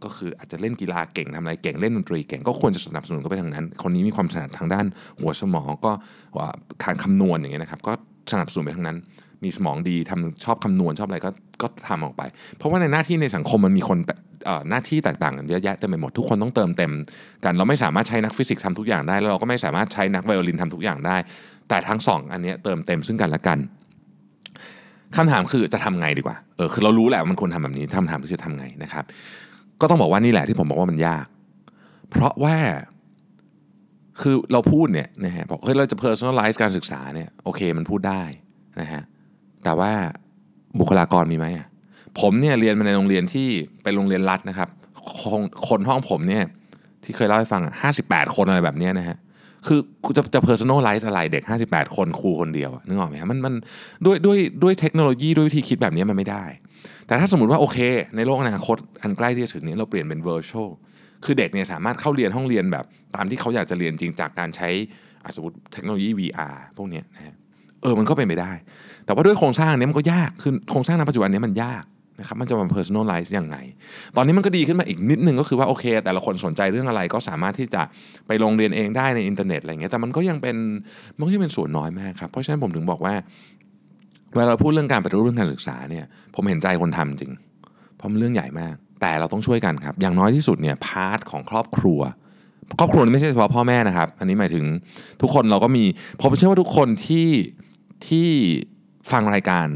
[0.03, 4.85] ก็คืออาจจะเล่นกีฬาเก่งทำอะไรเก่งเล่นดนตรีเก่งก็ควรจะสนับสนุนก็ไปทางนั้น คนนี้มีความถนัดทางด้าน
[5.21, 5.91] หัวสมองก็
[6.37, 6.47] ว่า
[6.83, 7.93] การคำนวณอย่างเงี้ยนะครับก็
[8.31, 8.97] สนับสนุนไปทางนั้น
[9.43, 11.29] มีสมองดีทำชอบคำนวณชอบอะไรก็
[11.61, 12.21] ก็ทำออกไป
[12.57, 13.97] เพราะว่าในหน้าที่ในสังคมมันมีคน
[14.69, 16.91] หน้าที่แตกต่างกันเยอะแยะเต็มไปหมดทุกคนต้องเติมเต็ม
[17.43, 21.17] กันเราไม่สามารถใช้นักฟิสิกส์ทำทุกอย่างได้แล้วเราก็ไม่สามารถใช้นักไวโอลินทำทุกอย่างได้
[21.69, 23.59] แต่ทั้งสองอันนี้เติมเต็มซึ่งกันและกัน
[25.17, 29.03] คำถามคือจะทำไงดีกว่าเออคือเรารู้แหละว่ามันควรทำแบบนี้คำถามคือจะทำไงนะครับ
[29.81, 31.25] ก็ต้องบอกว่านี่แหละที่ผมบอกว่ามันยาก
[32.09, 32.55] เพราะว่า
[34.21, 38.21] คือเราพูดเนี่ยนะฮะบอกเฮ้ยเราจะ personalize การศึกษาเนี่ยโอเคมันพูดได้
[38.81, 39.01] นะฮะ
[39.63, 39.91] แต่ว่า
[40.79, 41.67] บุคลากรมีไหมอะ
[42.19, 43.47] ผมเนี่ยเรียนมาในโรงเรียนที่
[43.83, 44.69] เป็นโรงเรียนรัฐนะครับ
[45.67, 46.43] คนห้องผมเนี่ย
[47.03, 49.17] ที่เคยเล่าให้ฟังอะห้าสิบแปดคนอะไรแบบนี้นะฮะ
[49.67, 49.79] คือ
[50.17, 53.53] จะจะ personalize อะไรเด็ก 58 คนครูคนเดียวนึกออกไหมฮะมันมัน
[54.05, 56.45] ด้วยด้วยด้วยเทคโนโลยีด้วยวิธีคิดแบบนี้มันไม่ได้
[57.07, 57.77] แต่ถ้าสมมติว่าโอเค
[58.15, 60.69] ในโลกอนาคตอันใกล้ที่จะถึงนี้เราเปลี่ยนเป็น virtual
[61.25, 64.69] คือเด็กเนี่ยสามารถเข้าเรียนห้องเรียนแบบ ตามที่เขาอยากจะเรียนจริงจากการใช้
[65.23, 67.35] อะสมมติเทคโนโลยี VR พวกเนี้ยนะฮะ
[67.81, 68.51] เออมันก็เป็นไปได้
[69.05, 71.83] แต่ว่าด้วยโครงสร้างเนี้ยมันก็ยากคือโครงสร้างในปัจจุบันนี้มันยาก
[72.21, 73.57] นะครับมันจะมา personalize ยังไง
[74.15, 77.81] ตอนนี้มันก็ดีขึ้นมาอีกนิดนึงก็คือว่าโอเค แต่ละคนสนใจเรื่องอะไรก็สามารถที่จะ
[78.27, 80.55] ไปลงเรียนเองได้ในอินเทอร์เน็ตอะไรเงี้ยแต่มันก็ยังเป็น
[81.17, 83.13] มันก็ยังเป็นส่วนน้อยมากครับเพราะฉะนั้นผมถึงบอกว่า
[84.35, 86.05] เวลาเราพูดเรื่องการปฏิรูปเรื่องการศึกษาเนี่ย
[86.35, 87.31] ผมเห็นใจคนทำจริง
[87.97, 92.01] เพราะมันเรื่องใหญ่มาก แต่เราต้องช่วยกันครับ อย่างน้อยที่สุดเนี่ย part ของครอบครัว
[92.79, 94.65] ครอบครัวนี่ไม่ใช่เฉพาะพ่อแม่นะครับ อันนี้หมายถึง
[95.21, 95.83] ทุกคนเราก็มี
[96.21, 97.27] ผมเชื่อว่าทุกคนที่
[98.07, 98.27] ที่
[99.11, 99.67] ฟังรายการ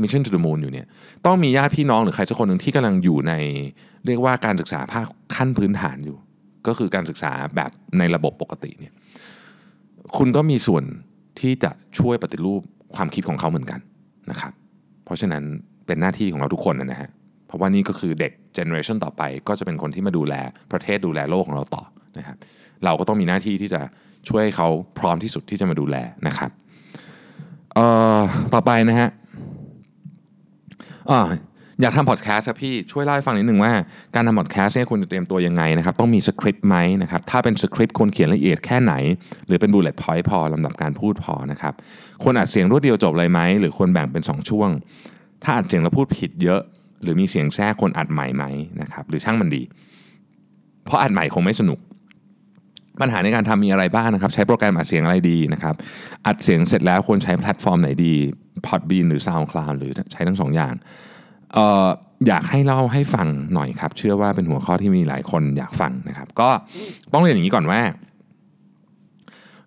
[0.00, 0.86] Mission to the Moon อยู่เนี่ย
[1.26, 3.32] ต้องมีญาติพี่น้องหรือใครสักคนหนึ่งที่กำลังอยู่ใน
[4.06, 6.16] เรียกว่าการศึกษาภาคขั้นพื้นฐานอยู่
[6.66, 8.92] ก็คือการศึกษาแบบในระบบปกติเนี่ย
[10.16, 10.84] คุณก็มีส่วน
[11.40, 12.62] ที่จะช่วยปฏิรูป
[12.96, 13.80] ความคิดของเขาเหมือนกัน
[14.30, 14.52] นะครับ
[15.04, 15.44] เพราะฉะนั้น
[15.86, 17.10] เป็นหน้าที่ของเราทุกคนนะฮะ
[17.46, 20.34] เพราะว่านี่ก็คือเด็ก generation ต่อไป ก็จะเป็นคนที่มาดูแล
[20.72, 21.82] ประเทศดูแลโลกของเราต่อ
[22.18, 22.36] นะครับ
[22.84, 23.80] เราก็ต้องมีหน้าที่ที่จะ
[24.28, 26.50] ช่วยเขาพร้อมที่สุดที่จะมาดูแลนะครับ
[28.54, 29.08] ต่อไปนะฮะ
[31.10, 31.20] อ่า
[31.82, 33.72] อยากทำพอดแคสต์ครับพี่ช่วยเล่าให้ฟังนิดนึงว่า
[34.14, 38.94] การทำพอดแคสต์เนี่ยคุณจะเตรียมตัวยังไงนะครับต้องมีสคริปต์ไหมนะครับถ้าเป็นสคริปต์ควรเขียนละเอียดแค่ไหน
[39.46, 41.74] หรือเป็น bullet point พอลำดับการพูดพอนะครับ
[42.22, 44.70] ควรอัดเสียงรวดเดียวจบเลยไหมหรือควรแบ่งเป็น 2 ช่วง
[45.44, 46.60] ถ้าอัดเสียงแล้วพูดผิดเยอะ
[47.02, 48.44] หรือมีเสียงแทรกควรอัดใหม่ไหม
[48.80, 49.62] นะครับหรือช่างมันดี
[50.84, 51.78] เพราะอัดใหม่คงไม่สนุก
[53.00, 55.74] ปัญหาในการทำมีอะไรบ้างนะครับใช้โปรแกรมอัดเสียงอะไรดีนะครับ
[56.26, 58.14] อัดเสียงเสร็จแล้วควรใช้แพลตฟอร์มไหนดี
[58.66, 60.74] Podbean หรือ SoundCloud หรือใช้ทั้งสองอย่าง
[61.52, 61.86] เอ่อ
[62.26, 66.48] อยากให้เล่าให้ฟังหน่อยครับ เชื่อว่าเป็นหัวข้อที่มีหลายคนอยากฟังนะครับ ก็
[67.12, 67.80] ต้องเรียนอย่างนี้ก่อนว่า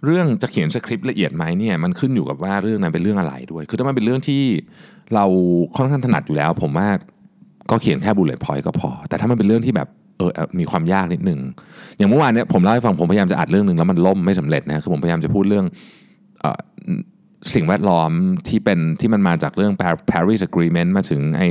[0.06, 4.42] เรื่องจะเขียนสคริปต์ละเอียดไหมเนี่ยมันขึ้นอยู่กับว่าเรื่องนั้นเป็นเรื่องอะไรด้วย คือถ้ามันเป็นเรื่องที่
[5.16, 5.26] เรา
[5.76, 6.88] ค่อนข้างถนัดอยู่แล้ว ผมว่า
[7.72, 11.40] ก็เขียนแค่บุลเลต์พอยต์ก็พอ แต่ถ้ามันเป็นเรื่องที่แบบ เออมีความยากนิดหนึ่ง
[11.98, 15.66] อย่างเมื่อวานเนี่ยผมเล่าให้ฟังผมพยายามจะอัดเรื่องหนึ่งแล้วมันล่มไม่สำเร็จนะคือผมพยายามจะพูดเรื่อง
[16.44, 16.46] อ
[17.54, 18.12] สิ่งแวดล้อม
[18.48, 19.74] ที่เป็นที่มันมาจากเรื่อง
[20.12, 21.44] Paris Agreement มาถึงไอ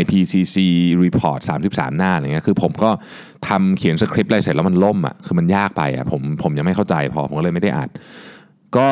[0.00, 0.56] IPCC
[1.04, 2.90] report 33 หน้าอะไรเงี้ยคือผมก็
[3.48, 7.88] ทำเขียนสคริปต์อะไรเสร็จแล้วมันล่มอะคือมันยากไปอะผมผมยังไม่เข้าใจพอผมก็เลยไม่ได้อัด
[8.76, 8.86] ก็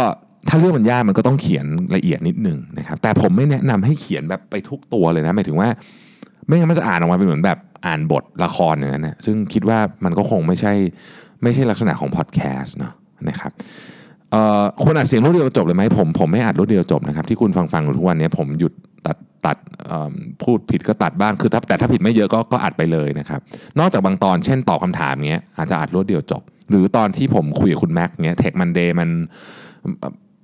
[0.49, 5.69] ถ้าเรื่องมันยากมันก็ต้องเขียนละเอียดนิดนึงนะครับแต่ผมไม่แนะนำให้เขียนแบบไปทุกตัวเลยนะหมายถึงว่า
[6.49, 10.73] ไม่งั้นมันจะอ่านออกมาเป็นเหมือนแบบอ่านบทละครอย่างนั้นนะซึ่งคิดว่ามันก็คงไม่ใช่
[11.43, 12.93] ไม่ใช่ลักษณะของพอดแคสต์เนาะ
[13.29, 13.53] นะครับ
[14.31, 18.73] เอ่อควรอัดเสียงรวดเดียวจบเลยไหมผมผมไม่อัดรวดเดียวจบนะครับที่คุณฟังฟังอยู่ทุกวันนี้ผมหยุด
[19.07, 19.57] ตัดตัด
[20.43, 23.41] พูดผิดก็ตัดบ้างคือถ้าแต่ถ้าผิดไม่เยอะก็ก็อัดไปเลยนะครับ
[23.79, 29.09] นอกจากบางตอนเช่นตอบคำถามเงี้ยอาจจะอัดรวดเดียวจบ หรือตอนที่ผมคุยกับคุณแม็กเงี้ยเทคมันเดย์มัน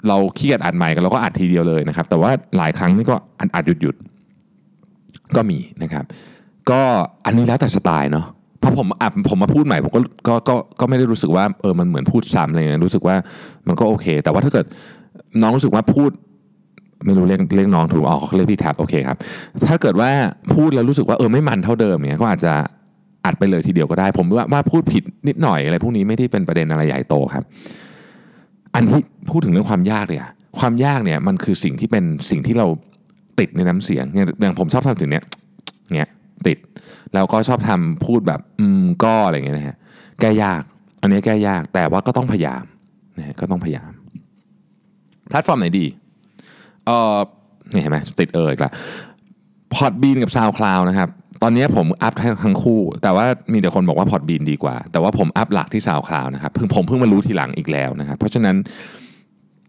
[0.08, 3.96] เราขี้เกียจอัดใหม่กันเราก็อัดทีเดียวเลยนะครับแต่ว่าหลายครั้งนี่ก็อัดอัดหยุดหยุด
[5.36, 6.04] ก็มีนะครับ
[6.70, 6.80] ก็
[7.26, 8.26] อันนี้แล้วแต่สไตล์เนาะ
[8.62, 13.16] พอผมอะผมมาพูดใหม่ผมก็ก็ก็ก็ไม่ได้รู้สึกว่าเออมันเหมือนพูดซ้ำอะไรเงี้ยรู้สึกว่า
[13.68, 14.66] มันก็โอเค แต่ว่าถ้าเกิด
[15.42, 16.10] น้องรู้สึกว่าพูด
[17.04, 19.18] ไม่รู้เรียกเรียกน้องถูกออกเขาเรียกพี่แท็บโอเคครับ
[19.70, 20.10] ถ้าเกิดว่า
[20.54, 22.52] พูดแล้วรู้สึกว่าเออไม่มันเท่าเดิมเนี่ยก็อาจจะ
[23.24, 27.44] อัดไปเลยทีเดียวก็ได้ ผมว่าว่าพูดผิดนิดหน่อยอะไรพวกนี้ไม่ได้เป็นประเด็นอะไรใหญ่โตครับ
[28.74, 32.66] อันที่พูดถึงเรื่องความยากเลยอะความยากเนี่ยมันคือสิ่งที่เป็นสิ่งที่เรา
[33.38, 34.04] ติดในน้ำเสียง
[34.40, 35.24] อย่างผมชอบทำถึงเนี้ย
[35.96, 36.10] เนี้ย
[36.46, 36.58] ติด
[37.14, 39.76] แล้วก็ชอบทำพูดแบบอืมก็อะไรเงี้ยนะฮะ
[40.20, 40.62] แก้ยาก
[41.00, 42.64] อันนี้แก้ยากแต่ว่าก็ต้องพยายาม
[43.18, 43.92] นะฮะก็ต้องพยายาม
[45.28, 45.86] แพลตฟอร์มไหนดี
[46.86, 47.16] เออ
[47.72, 48.72] นี่เห็นไหมติดเอ่ยละ
[49.74, 51.08] Podbean กับ SoundCloud นะครับ
[51.42, 58.56] ตอนนี้ผมอัพทั้งคู่ แต่ว่ามีแต่คนบอกว่า Podbean ดีกว่า แต่ว่าผมอัพหลักที่ SoundCloud นะครับเพิ่งผมเพิ่งมารู้ทีหลังอีกแล้วนะครับเพราะฉะนั้น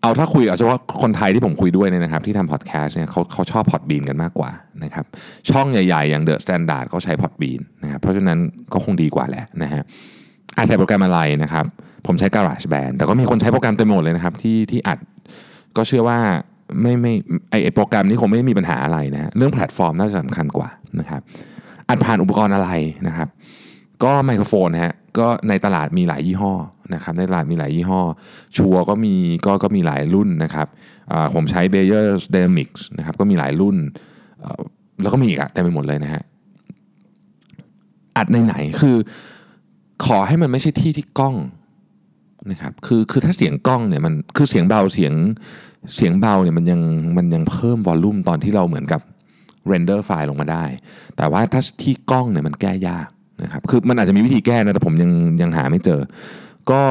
[0.05, 4.51] เอาถ้าคุยเอาเฉพาะคนไทยที่ผมคุยด้วยเนี่ยนะครับที่ทำพอดแคสต์เนี่ยเขาเขาชอบ Podbean กันมากกว่า
[4.83, 5.05] นะครับ
[5.49, 8.37] ช่องใหญ่ๆ อย่าง The Standard เขาใช้ Podbean นะครับเพราะฉะนั้น
[8.73, 9.83] ก็คงดีกว่าแหละนะฮะ
[10.55, 11.65] อาจใช้โปรแกรมอะไรนะครับ
[12.07, 14.99] ผมใช้ GarageBand แต่ก็มีคนใช้โปรแกรมเต็มหมดเลยนะครับที่ที่อัด
[15.77, 16.17] ก็เชื่อว่า
[16.81, 17.13] ไม่ไม่
[17.49, 21.21] ไอไอโปรแกรมนี้คงไม่มีปัญหาอะไรนะเรื่องแพลตฟอร์มน่าจะสำคัญกว่านะครับ
[21.89, 22.69] อัดผ่านอุปกรณ์อะไร
[23.07, 23.27] นะครับ
[24.03, 26.53] ก็ไมโครโฟนฮะก็ในตลาดมีหลายยี่ห้อ
[26.93, 28.01] นะครับในตลาดมีหลายยี่ห้อ
[28.57, 29.13] Shure ก็มี
[29.45, 30.67] ก็ก็มีหลายรุ่นนะครับ
[31.33, 33.77] ผมใช้ b a y e r d y n a m i c s นะครับก็มีหลายรุ่น
[35.01, 36.23] แล้วก็มีอีกอะเต็มไปหมดเลยนะฮะ
[38.17, 38.97] อัดที่ไหนคือ
[40.05, 41.35] ขอให้มันไม่ใช่ที่ที่ก้อง
[42.51, 45.13] นะครับคือคือถ้าเสียงก้องเนี่ยมันคือเสียงเบาเสียง
[45.95, 46.81] เสียงเบาเนี่ยมันยัง
[47.17, 49.01] มันยังเพิ่ม volume ตอนที่เราเหมือนกับ
[49.67, 50.65] render ไฟล์ลงมาได้
[51.17, 53.07] แต่ว่าถ้าที่ก้องเนี่ยมันแก้ยาก
[53.43, 55.99] นะครับคือมันอาจจะมีวิธีแก้นะแต่ผมยังยังหาไม่เจอ
[56.71, 56.81] ก็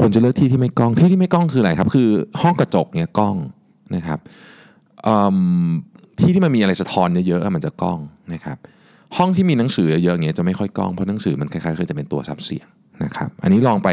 [0.00, 2.08] ควรจะเลือกที่ที่ไม่กล้องที่ที่ไม่กล้องคืออะไรครับ คือ
[2.42, 3.36] ห้องกระจกเนี่ยก้อง
[3.96, 4.18] นะครับ
[6.18, 7.98] ที่ที่มันมีอะไรสะท้อนเยอะๆมันจะก้อง
[8.34, 8.56] นะครับ
[9.16, 12.66] ห้องที่มีหนังสือเยอะๆอย่างเงี้ยจะไม่ค่อยก้องเพราะหนังสือมันคล้ายๆคือจะเป็นตัวซับเสียง
[13.04, 13.88] นะครับอันนี้ลองไป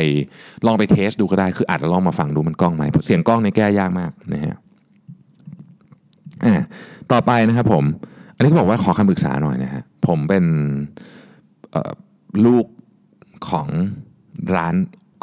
[0.66, 4.56] ลองไปเทสดูก็ได้คืออาจจะลองมาฟังดูมันกล้องไหมเสียงกล้องเนี่แก้ยากมากนะฮะ
[7.12, 7.84] ต่อไปนะครับผม
[8.36, 10.46] อันนี้ก็บอกว่าขอคำปรึกษาหน่อยนะฮะผมเป็น
[12.46, 12.66] ลูก
[13.50, 13.68] ของ
[14.56, 14.76] ร้าน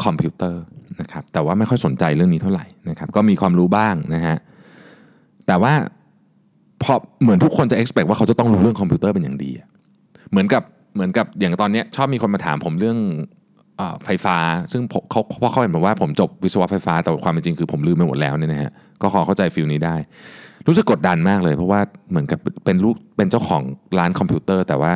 [0.05, 0.63] คอมพิวเตอร์
[1.01, 4.37] นะครับแต่ว่าไม่ค่อยสนใจเรื่องนี้เท่าไหร่นะครับก็มีความรู้บ้างนะฮะ
[5.47, 5.73] แต่ว่า
[6.83, 9.51] พอเหมือนทุกคนจะ expect ว่าเขาจะต้องรู้เรื่องคอมพิวเตอร์เป็นอย่างดี
[10.31, 10.63] เหมือนกับ
[10.95, 12.99] เหมือนกับอย่างตอนนี้ชอบมีคนมาถามผมเรื่อง
[14.05, 14.37] ไฟฟ้า
[14.73, 18.71] ซึ่งเขาเพราะเขาเห็นบอกว่าผมจบวิศวะไฟฟ้าแต่ความเป็นจริงคือผมลืมไปหมดแล้วเนี่ยนะฮะ
[19.03, 19.97] ก็ขอเข้าใจ feel นี้ได้
[20.67, 21.81] รู้สึกกดดันมากเลย เพราะว่า
[22.11, 23.63] เหมือนกับเป็นลูกเป็นเจ้าของ
[23.99, 24.93] ร้านคอมพิวเตอร์ แต่ว่า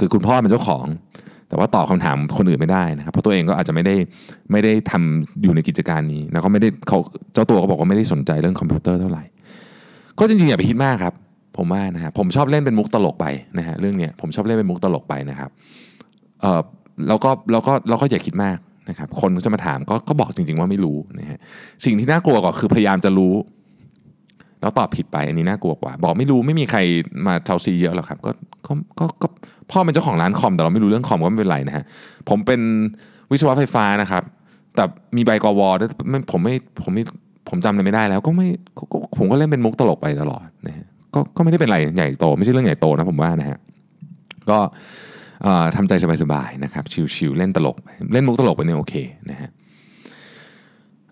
[0.00, 0.86] คือคุณพ่อเป็นเจ้าของ
[1.48, 3.94] แต่ว่าตอบคำถามคนอื่นไม่ได้นะครับเพราะตัวเองก็อาจจะไม่ได้
[4.52, 6.98] ไม่ได้ทำอยู่ในกิจการนี้แล้วก็ไม่ได้เขา
[7.34, 9.24] เจ้าตัวก็บอกว่าไม่ได้สนใจเรื่องคอมพิวเตอร์เท่าไหร่
[10.18, 11.14] ก็จริงๆอย่าไปคิดมากครับ
[11.56, 13.26] ผมว่านะฮะผมชอบเล่นเป็นมุกตลกไป
[13.58, 15.50] นะฮะเรื่องเนี้ยผมชอบเล่นเป็นมุกตลกไปนะครับ
[16.40, 16.60] เออ
[17.08, 18.58] แล้วก็แล้วก็เราก็อย่าคิดมาก
[18.88, 21.38] นะครับคนจะมาถามก็ก็บอกจริง ๆว่าไม่รู้นะฮะ
[21.84, 23.34] สิ่งที่น่ากลัวก็คือพยายามจะรู้
[24.60, 26.78] แล้วตอบผิดไปอันนี้น่ากลัวกว่า บอกไม่รู้ไม่มีใคร
[27.26, 28.30] มาเทาซีเยอะหรอกครับก็
[28.66, 29.28] ก็ก็ก็
[29.70, 31.84] พ่อเป็นเจ้าของร้านคอมแต่เราไม่รู้เรื่องคอมก็ไม่เป็นไรนะฮะ
[32.28, 32.60] ผมเป็น
[33.32, 34.22] วิศวะไฟฟ้านะครับ
[34.74, 34.84] แต่
[35.16, 35.90] มีใบกวด้วย
[36.30, 37.04] ผมไม่ผมไม่
[37.48, 38.48] ผมจำเลยไม่ได้แล้วก็ไม่
[39.18, 43.58] ผมก็เล่นเป็นมุกตลกไปตลอดนะฮะก็ก็ไม่ได้เป็นไรใหญ่โต ไม่ใช่เรื่องใหญ่โตนะผมว่านะฮะ
[44.50, 44.58] ก็
[45.76, 45.92] ทำใจ
[46.22, 47.76] สบายๆนะครับชิวๆเล่นตลก
[48.12, 48.94] เล่นมุกตลกไปเนี่ยโอเค
[49.30, 49.48] นะฮะ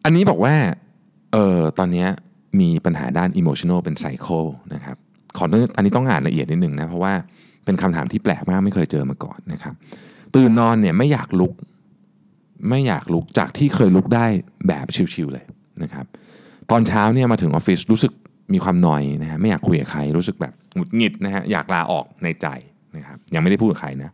[0.05, 0.55] อันนี้บอกว่า
[1.33, 2.07] เออตอนนี้
[2.61, 4.97] มีปัญหาด้าน emotional เป็น cycle นะครับ
[5.37, 5.45] ขอ
[5.77, 7.13] อันนี้ต้องอ่านละเอียดนิดหนึ่งนะ เพราะว่า
[7.65, 9.75] เป็นคำถามที่แปลกมากไม่เคยเจอมาก่อนนะครับ
[10.35, 11.53] ตื่นนอนเนี่ยไม่อยากลุก
[12.69, 14.27] ไม่อยากลุกจากที่เคยลุกได้
[14.69, 15.45] แบบชิวๆเลย
[15.83, 16.07] นะครับ
[16.71, 18.13] ตอนเช้าเนี่ยมาถึงออฟฟิศรู้สึก
[18.53, 22.47] มีความนอยนะฮะไม่อยากคุยกับใครรู้สึกแบบหงุดหงิดนะฮะอยากลาออกในใจ
[22.97, 24.11] นะครับยังไม่ได้พูดกับใครนะ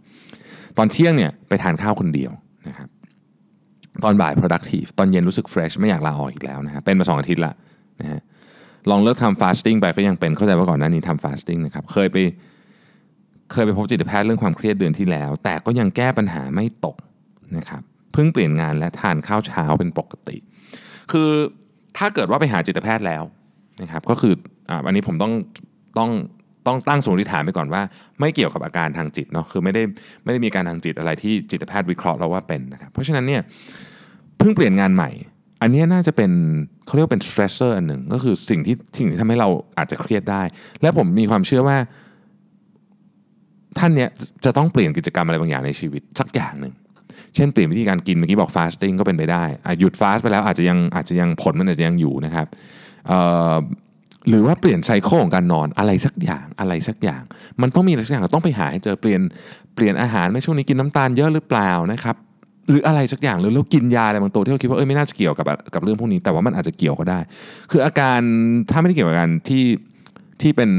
[0.79, 2.33] ตอนเที่ยงเนี่ยไปทานข้าวคนเดียว
[2.69, 2.89] นะครับ
[4.05, 7.53] ตอนบ่าย productive ตอนเย็นรู้สึก fresh ไม่อยากลาออกอีกแล้วนะฮะเป็นมาสองอาทิตย์ละ
[8.01, 8.21] นะฮะ
[8.91, 12.17] ลองเลิกทำ fasting ไปก็ยังเป็นเข้าใจว่าก่อนหน้านี้ทำ fasting นะครับเคยไป
[13.53, 16.97] เคยไปพบจิตแพทย์เรื่องความเครียดเดือนที่แล้ว แต่ก็ยังแก้ปัญหาไม่ตก
[17.57, 20.37] นะครับเพิ่งเปลี่ยนงานและทานข้าวเช้าเป็นปกติ
[21.13, 21.31] คือ
[21.99, 23.23] ถ้าเกิดว่าไปหาจิตแพทย์แล้ว
[23.83, 24.35] นะครับก็คือ
[24.87, 25.33] อันนี้ผมต้อง
[25.99, 26.11] ต้อง
[26.67, 27.83] ต้องตั้งสมมติฐานไปก่อนว่า
[28.21, 29.83] ไม่เกี่ยวกับอาการทางจิตเนาะคือไม่ได้
[30.25, 33.43] ไม่ได้มีอาการทางจิตอะไรที่จิตแพทย์วิเคราะห์เราว่าเป็นนะครับเพราะฉะนั้นเนี่ย
[34.39, 35.11] เพิ่งเปลี่ยนงานใหม่
[35.61, 36.31] อันนี้น่าจะเป็น
[36.87, 40.43] เขาเรียกว่าเป็น stressor อันหนึ่งก็คือสิ่งที่สิ่งที่ทำให้เราอาจจะเครียดได้
[40.83, 41.77] และผมมีความเชื่อว่า
[43.79, 44.11] ท่านเนี้ย
[44.45, 46.75] จะต้องเปลี่ยนกิจกรรมอะไรบางอย่างในชีวิตสักอย่างหนึ่ง
[47.35, 49.45] เช่นเปลี่ยนวิธีการกินเมื่อกี้บอกฟาสติ้งก็เป็นไปได้
[49.81, 52.47] หยุดฟาสไปแล้วอาจจะยังอาจจะยังผลมันอาจจะยังอยู่นะครับ
[54.29, 57.23] หรือว่าเปลี่ยนไซเคิลของการนอนอะไรสักอย่างอะไรสักอย่าง
[57.63, 59.21] มันต้องมีอะไรสักอย่างต้องไปหาให้เจอเปลี่ยน
[59.75, 62.17] เปลี่ยนอาหารไม่ช่วงนี้กินน้ำตาลเยอะหรือเปล่านะครับ
[62.71, 67.19] หรืออะไรสักอย่างหรือเรากินยาอะไรบางตัวที่เราคิดว่าเอ้ยไม่น่าจะเกี่ยวกับกับเรื่องพวกนี้ แต่ว่ามันอาจจะเกี่ยวก็ได้
[67.71, 68.21] คืออาการ
[68.71, 69.65] ถ้าไม่ได้เกี่ยวกับการที่
[70.41, 70.71] ที่เป็น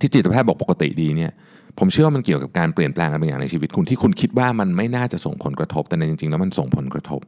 [0.00, 1.32] ที่จิตแพทย์บอกปกติดีเนี่ย
[1.78, 7.20] ผมเชื่อว่ามันเกี่ยวกับการเปลี่ยนแปลงอะไรบางอย่างในชีวิตคุณที่คุณคิดว่ามันไม่น่าจะส่งผลกระทบ แต่ในจริงๆ แล้วมันส่งผลกระทบ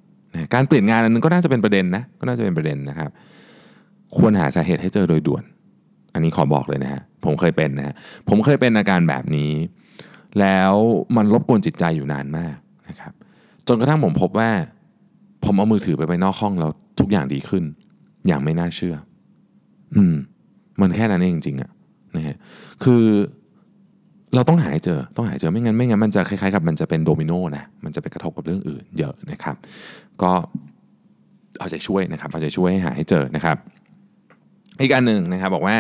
[0.55, 3.11] การเปลี่ยนงานอันนึงก็น่าจะเป็นประเด็นนะก็น่าจะเป็นประเด็นนะครับ
[4.17, 5.45] ควรหาสาเหตุให้เจอโดยด่วน
[6.15, 7.95] อันนี้ขอบอกเลยนะฮะผมเคยเป็นนะฮะ
[8.29, 9.53] ผมเคยเป็นอาการแบบนี้
[10.41, 10.73] แล้ว
[11.17, 12.57] มันรบกวนจิตใจอยู่นานมาก
[12.89, 13.13] นะครับ
[13.69, 14.51] จนกระทั่งผมพบว่า
[15.45, 17.65] ผมเอามือถือไปไปนอกห้องแล้วทุกอย่างดีขึ้น
[18.27, 18.95] อย่างไม่น่าเชื่อ
[19.97, 20.17] อืม
[20.81, 21.71] มันแค่นั้นเองจริงๆอะ
[22.17, 22.37] นะฮะ
[22.85, 23.05] คือ
[24.35, 29.57] เราต้องหายเจอ ต้องหายเจอ ไม่งั้น ไม่งั้น มันจะคล้ายๆกับมันจะเป็นโดมิโนนะ มันจะไปกระทบกับเรื่องอื่นเยอะนะครับ
[30.23, 30.33] ก็
[31.59, 33.57] เอาใจช่วยนะครับ เอาใจช่วยให้หาให้เจอนะครับ
[34.81, 35.77] อีกอันหนึ่งนะครับบอกว่า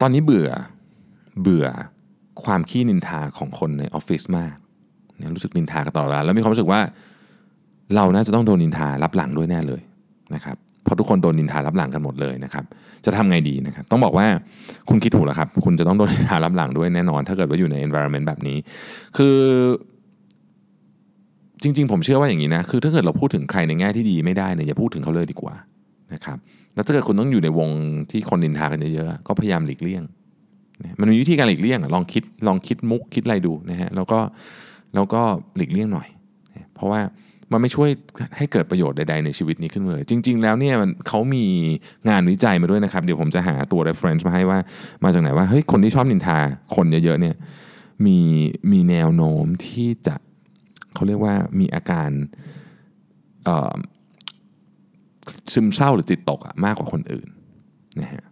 [0.00, 0.50] ตอนนี้เบื่อ
[1.42, 1.66] เบื่อ
[2.44, 4.54] ความขี้นินทาของคนในออฟฟิศมาก
[5.34, 6.80] รู้สึกนินทากันตลอดเวลาแล้วมีความรู้สึกว่า
[7.96, 9.80] เราน่าจะต้องโดนนินทารับหลังด้วยแน่เลย
[10.34, 12.64] นะครับเพราะทุกคนโดนนินทารับหลังกันหมดเลยนะครับ
[13.04, 14.26] จะทำไงดีนะครับ ต้องบอกว่า
[14.88, 18.56] คุณคิดถูกแล้วครับ คุณจะต้องโดนนินทารับหลังด้วยแน่นอน ถ้าเกิดว่าอยู่ใน environment แบบนี้
[19.16, 19.36] คือ
[21.62, 25.54] จริง ๆ ผมเชื่อว่าอย่างนี้นะ คือถ้าเกิดเราพูดถึงใครในแง่ที่ดีไม่ได้เนี่ยอย่าพูดถึงเขาเลยดีกว่า
[26.14, 26.38] นะครับ
[26.74, 27.68] แล้วถ้าเกิดคุณต้องอยู่ในวง
[28.10, 30.02] ที่คนนินทากันเยอะๆ ก็พยายามหลีกเลี่ยง
[31.00, 34.18] มันมีวิธีการหลีกเลี่ยงลองคิด ลองคิดมุกคิดอะไรดูนะฮะ แล้วก็
[34.94, 35.22] แล้วก็
[35.56, 36.08] หลีกเลี่ยงหน่อย
[36.74, 37.00] เพราะว่า
[37.52, 37.88] มันไม่ช่วย
[38.36, 41.44] ให้เกิดประโยชน์ใดๆในชีวิตนี้ขึ้นเลย จริง ๆ แล้วเนี่ยมันเขามี
[42.08, 44.58] งานวิจัยมาด้วยนะครับ เดี๋ยวผมจะหาตัว reference มาให้ว่า
[45.04, 46.38] มาจากไหนว่าเฮ้ยคนที่ชอบนินทา
[46.74, 47.34] คนเยอะๆเนี่ย
[48.06, 48.18] มี
[48.72, 50.14] มีแนวโน้มที่จะ
[50.94, 52.10] เขาเรียกว่ามีอาการ
[55.52, 57.28] ซึมเศร้าหรือจิตตกอะมากกว่าคนอื่น
[58.00, 58.24] นะฮะ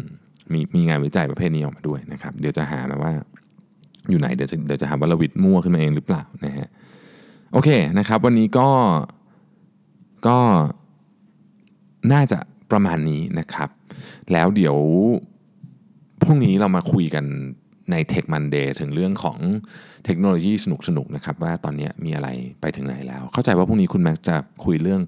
[0.00, 0.04] ม
[0.52, 3.12] มีมีงานวิจัยประเภทนี้ออกมาด้วยนะครับ เดี๋ยวจะหามาว่า
[4.10, 6.68] อยู่ไหนเดี๋ยวจะเดี๋ยวจะหาว่าเราวิดมั่วขึ้นมาเองหรือเปล่านะฮะ
[7.52, 8.68] โอเคนะครับ วันนี้ก็
[10.26, 10.38] ก็
[12.12, 12.38] น่าจะ
[12.70, 13.70] ประมาณนี้นะครับ
[14.32, 14.76] แล้วเดี๋ยว
[16.22, 17.24] พรุ่งนี้เรามาคุยกัน
[17.90, 19.38] ใน Tech Monday ถึงเรื่องของ
[20.04, 22.28] เทคโนโลยีสนุกๆนนะครับ ว่าตอนนี้มีอะไร
[22.60, 25.02] ไปถึงไหนแล้ว เข้าใจว่าพรุ่งนี้คุณแม็กจะคุยเรื่อง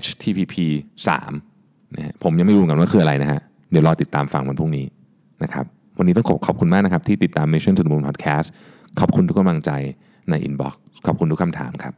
[0.00, 0.54] HTTP
[1.26, 4.86] 3นะผมยังไม่รู้กันว่าคืออะไรนะฮะ เดี๋ยวรอติดตามฟังวันพรุ่งนี้
[5.42, 5.66] นะครับ
[5.98, 8.48] วันนี้ต้องขอขอบคุณมากนะครับ ที่ติดตาม Mission to the Moon Podcast
[9.00, 9.70] ขอบคุณทุกกำลังใจ
[10.30, 10.74] ใน Inbox
[11.06, 11.94] ขอบคุณทุกคำถามครับ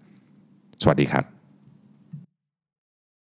[0.83, 1.34] สวัสดีครับ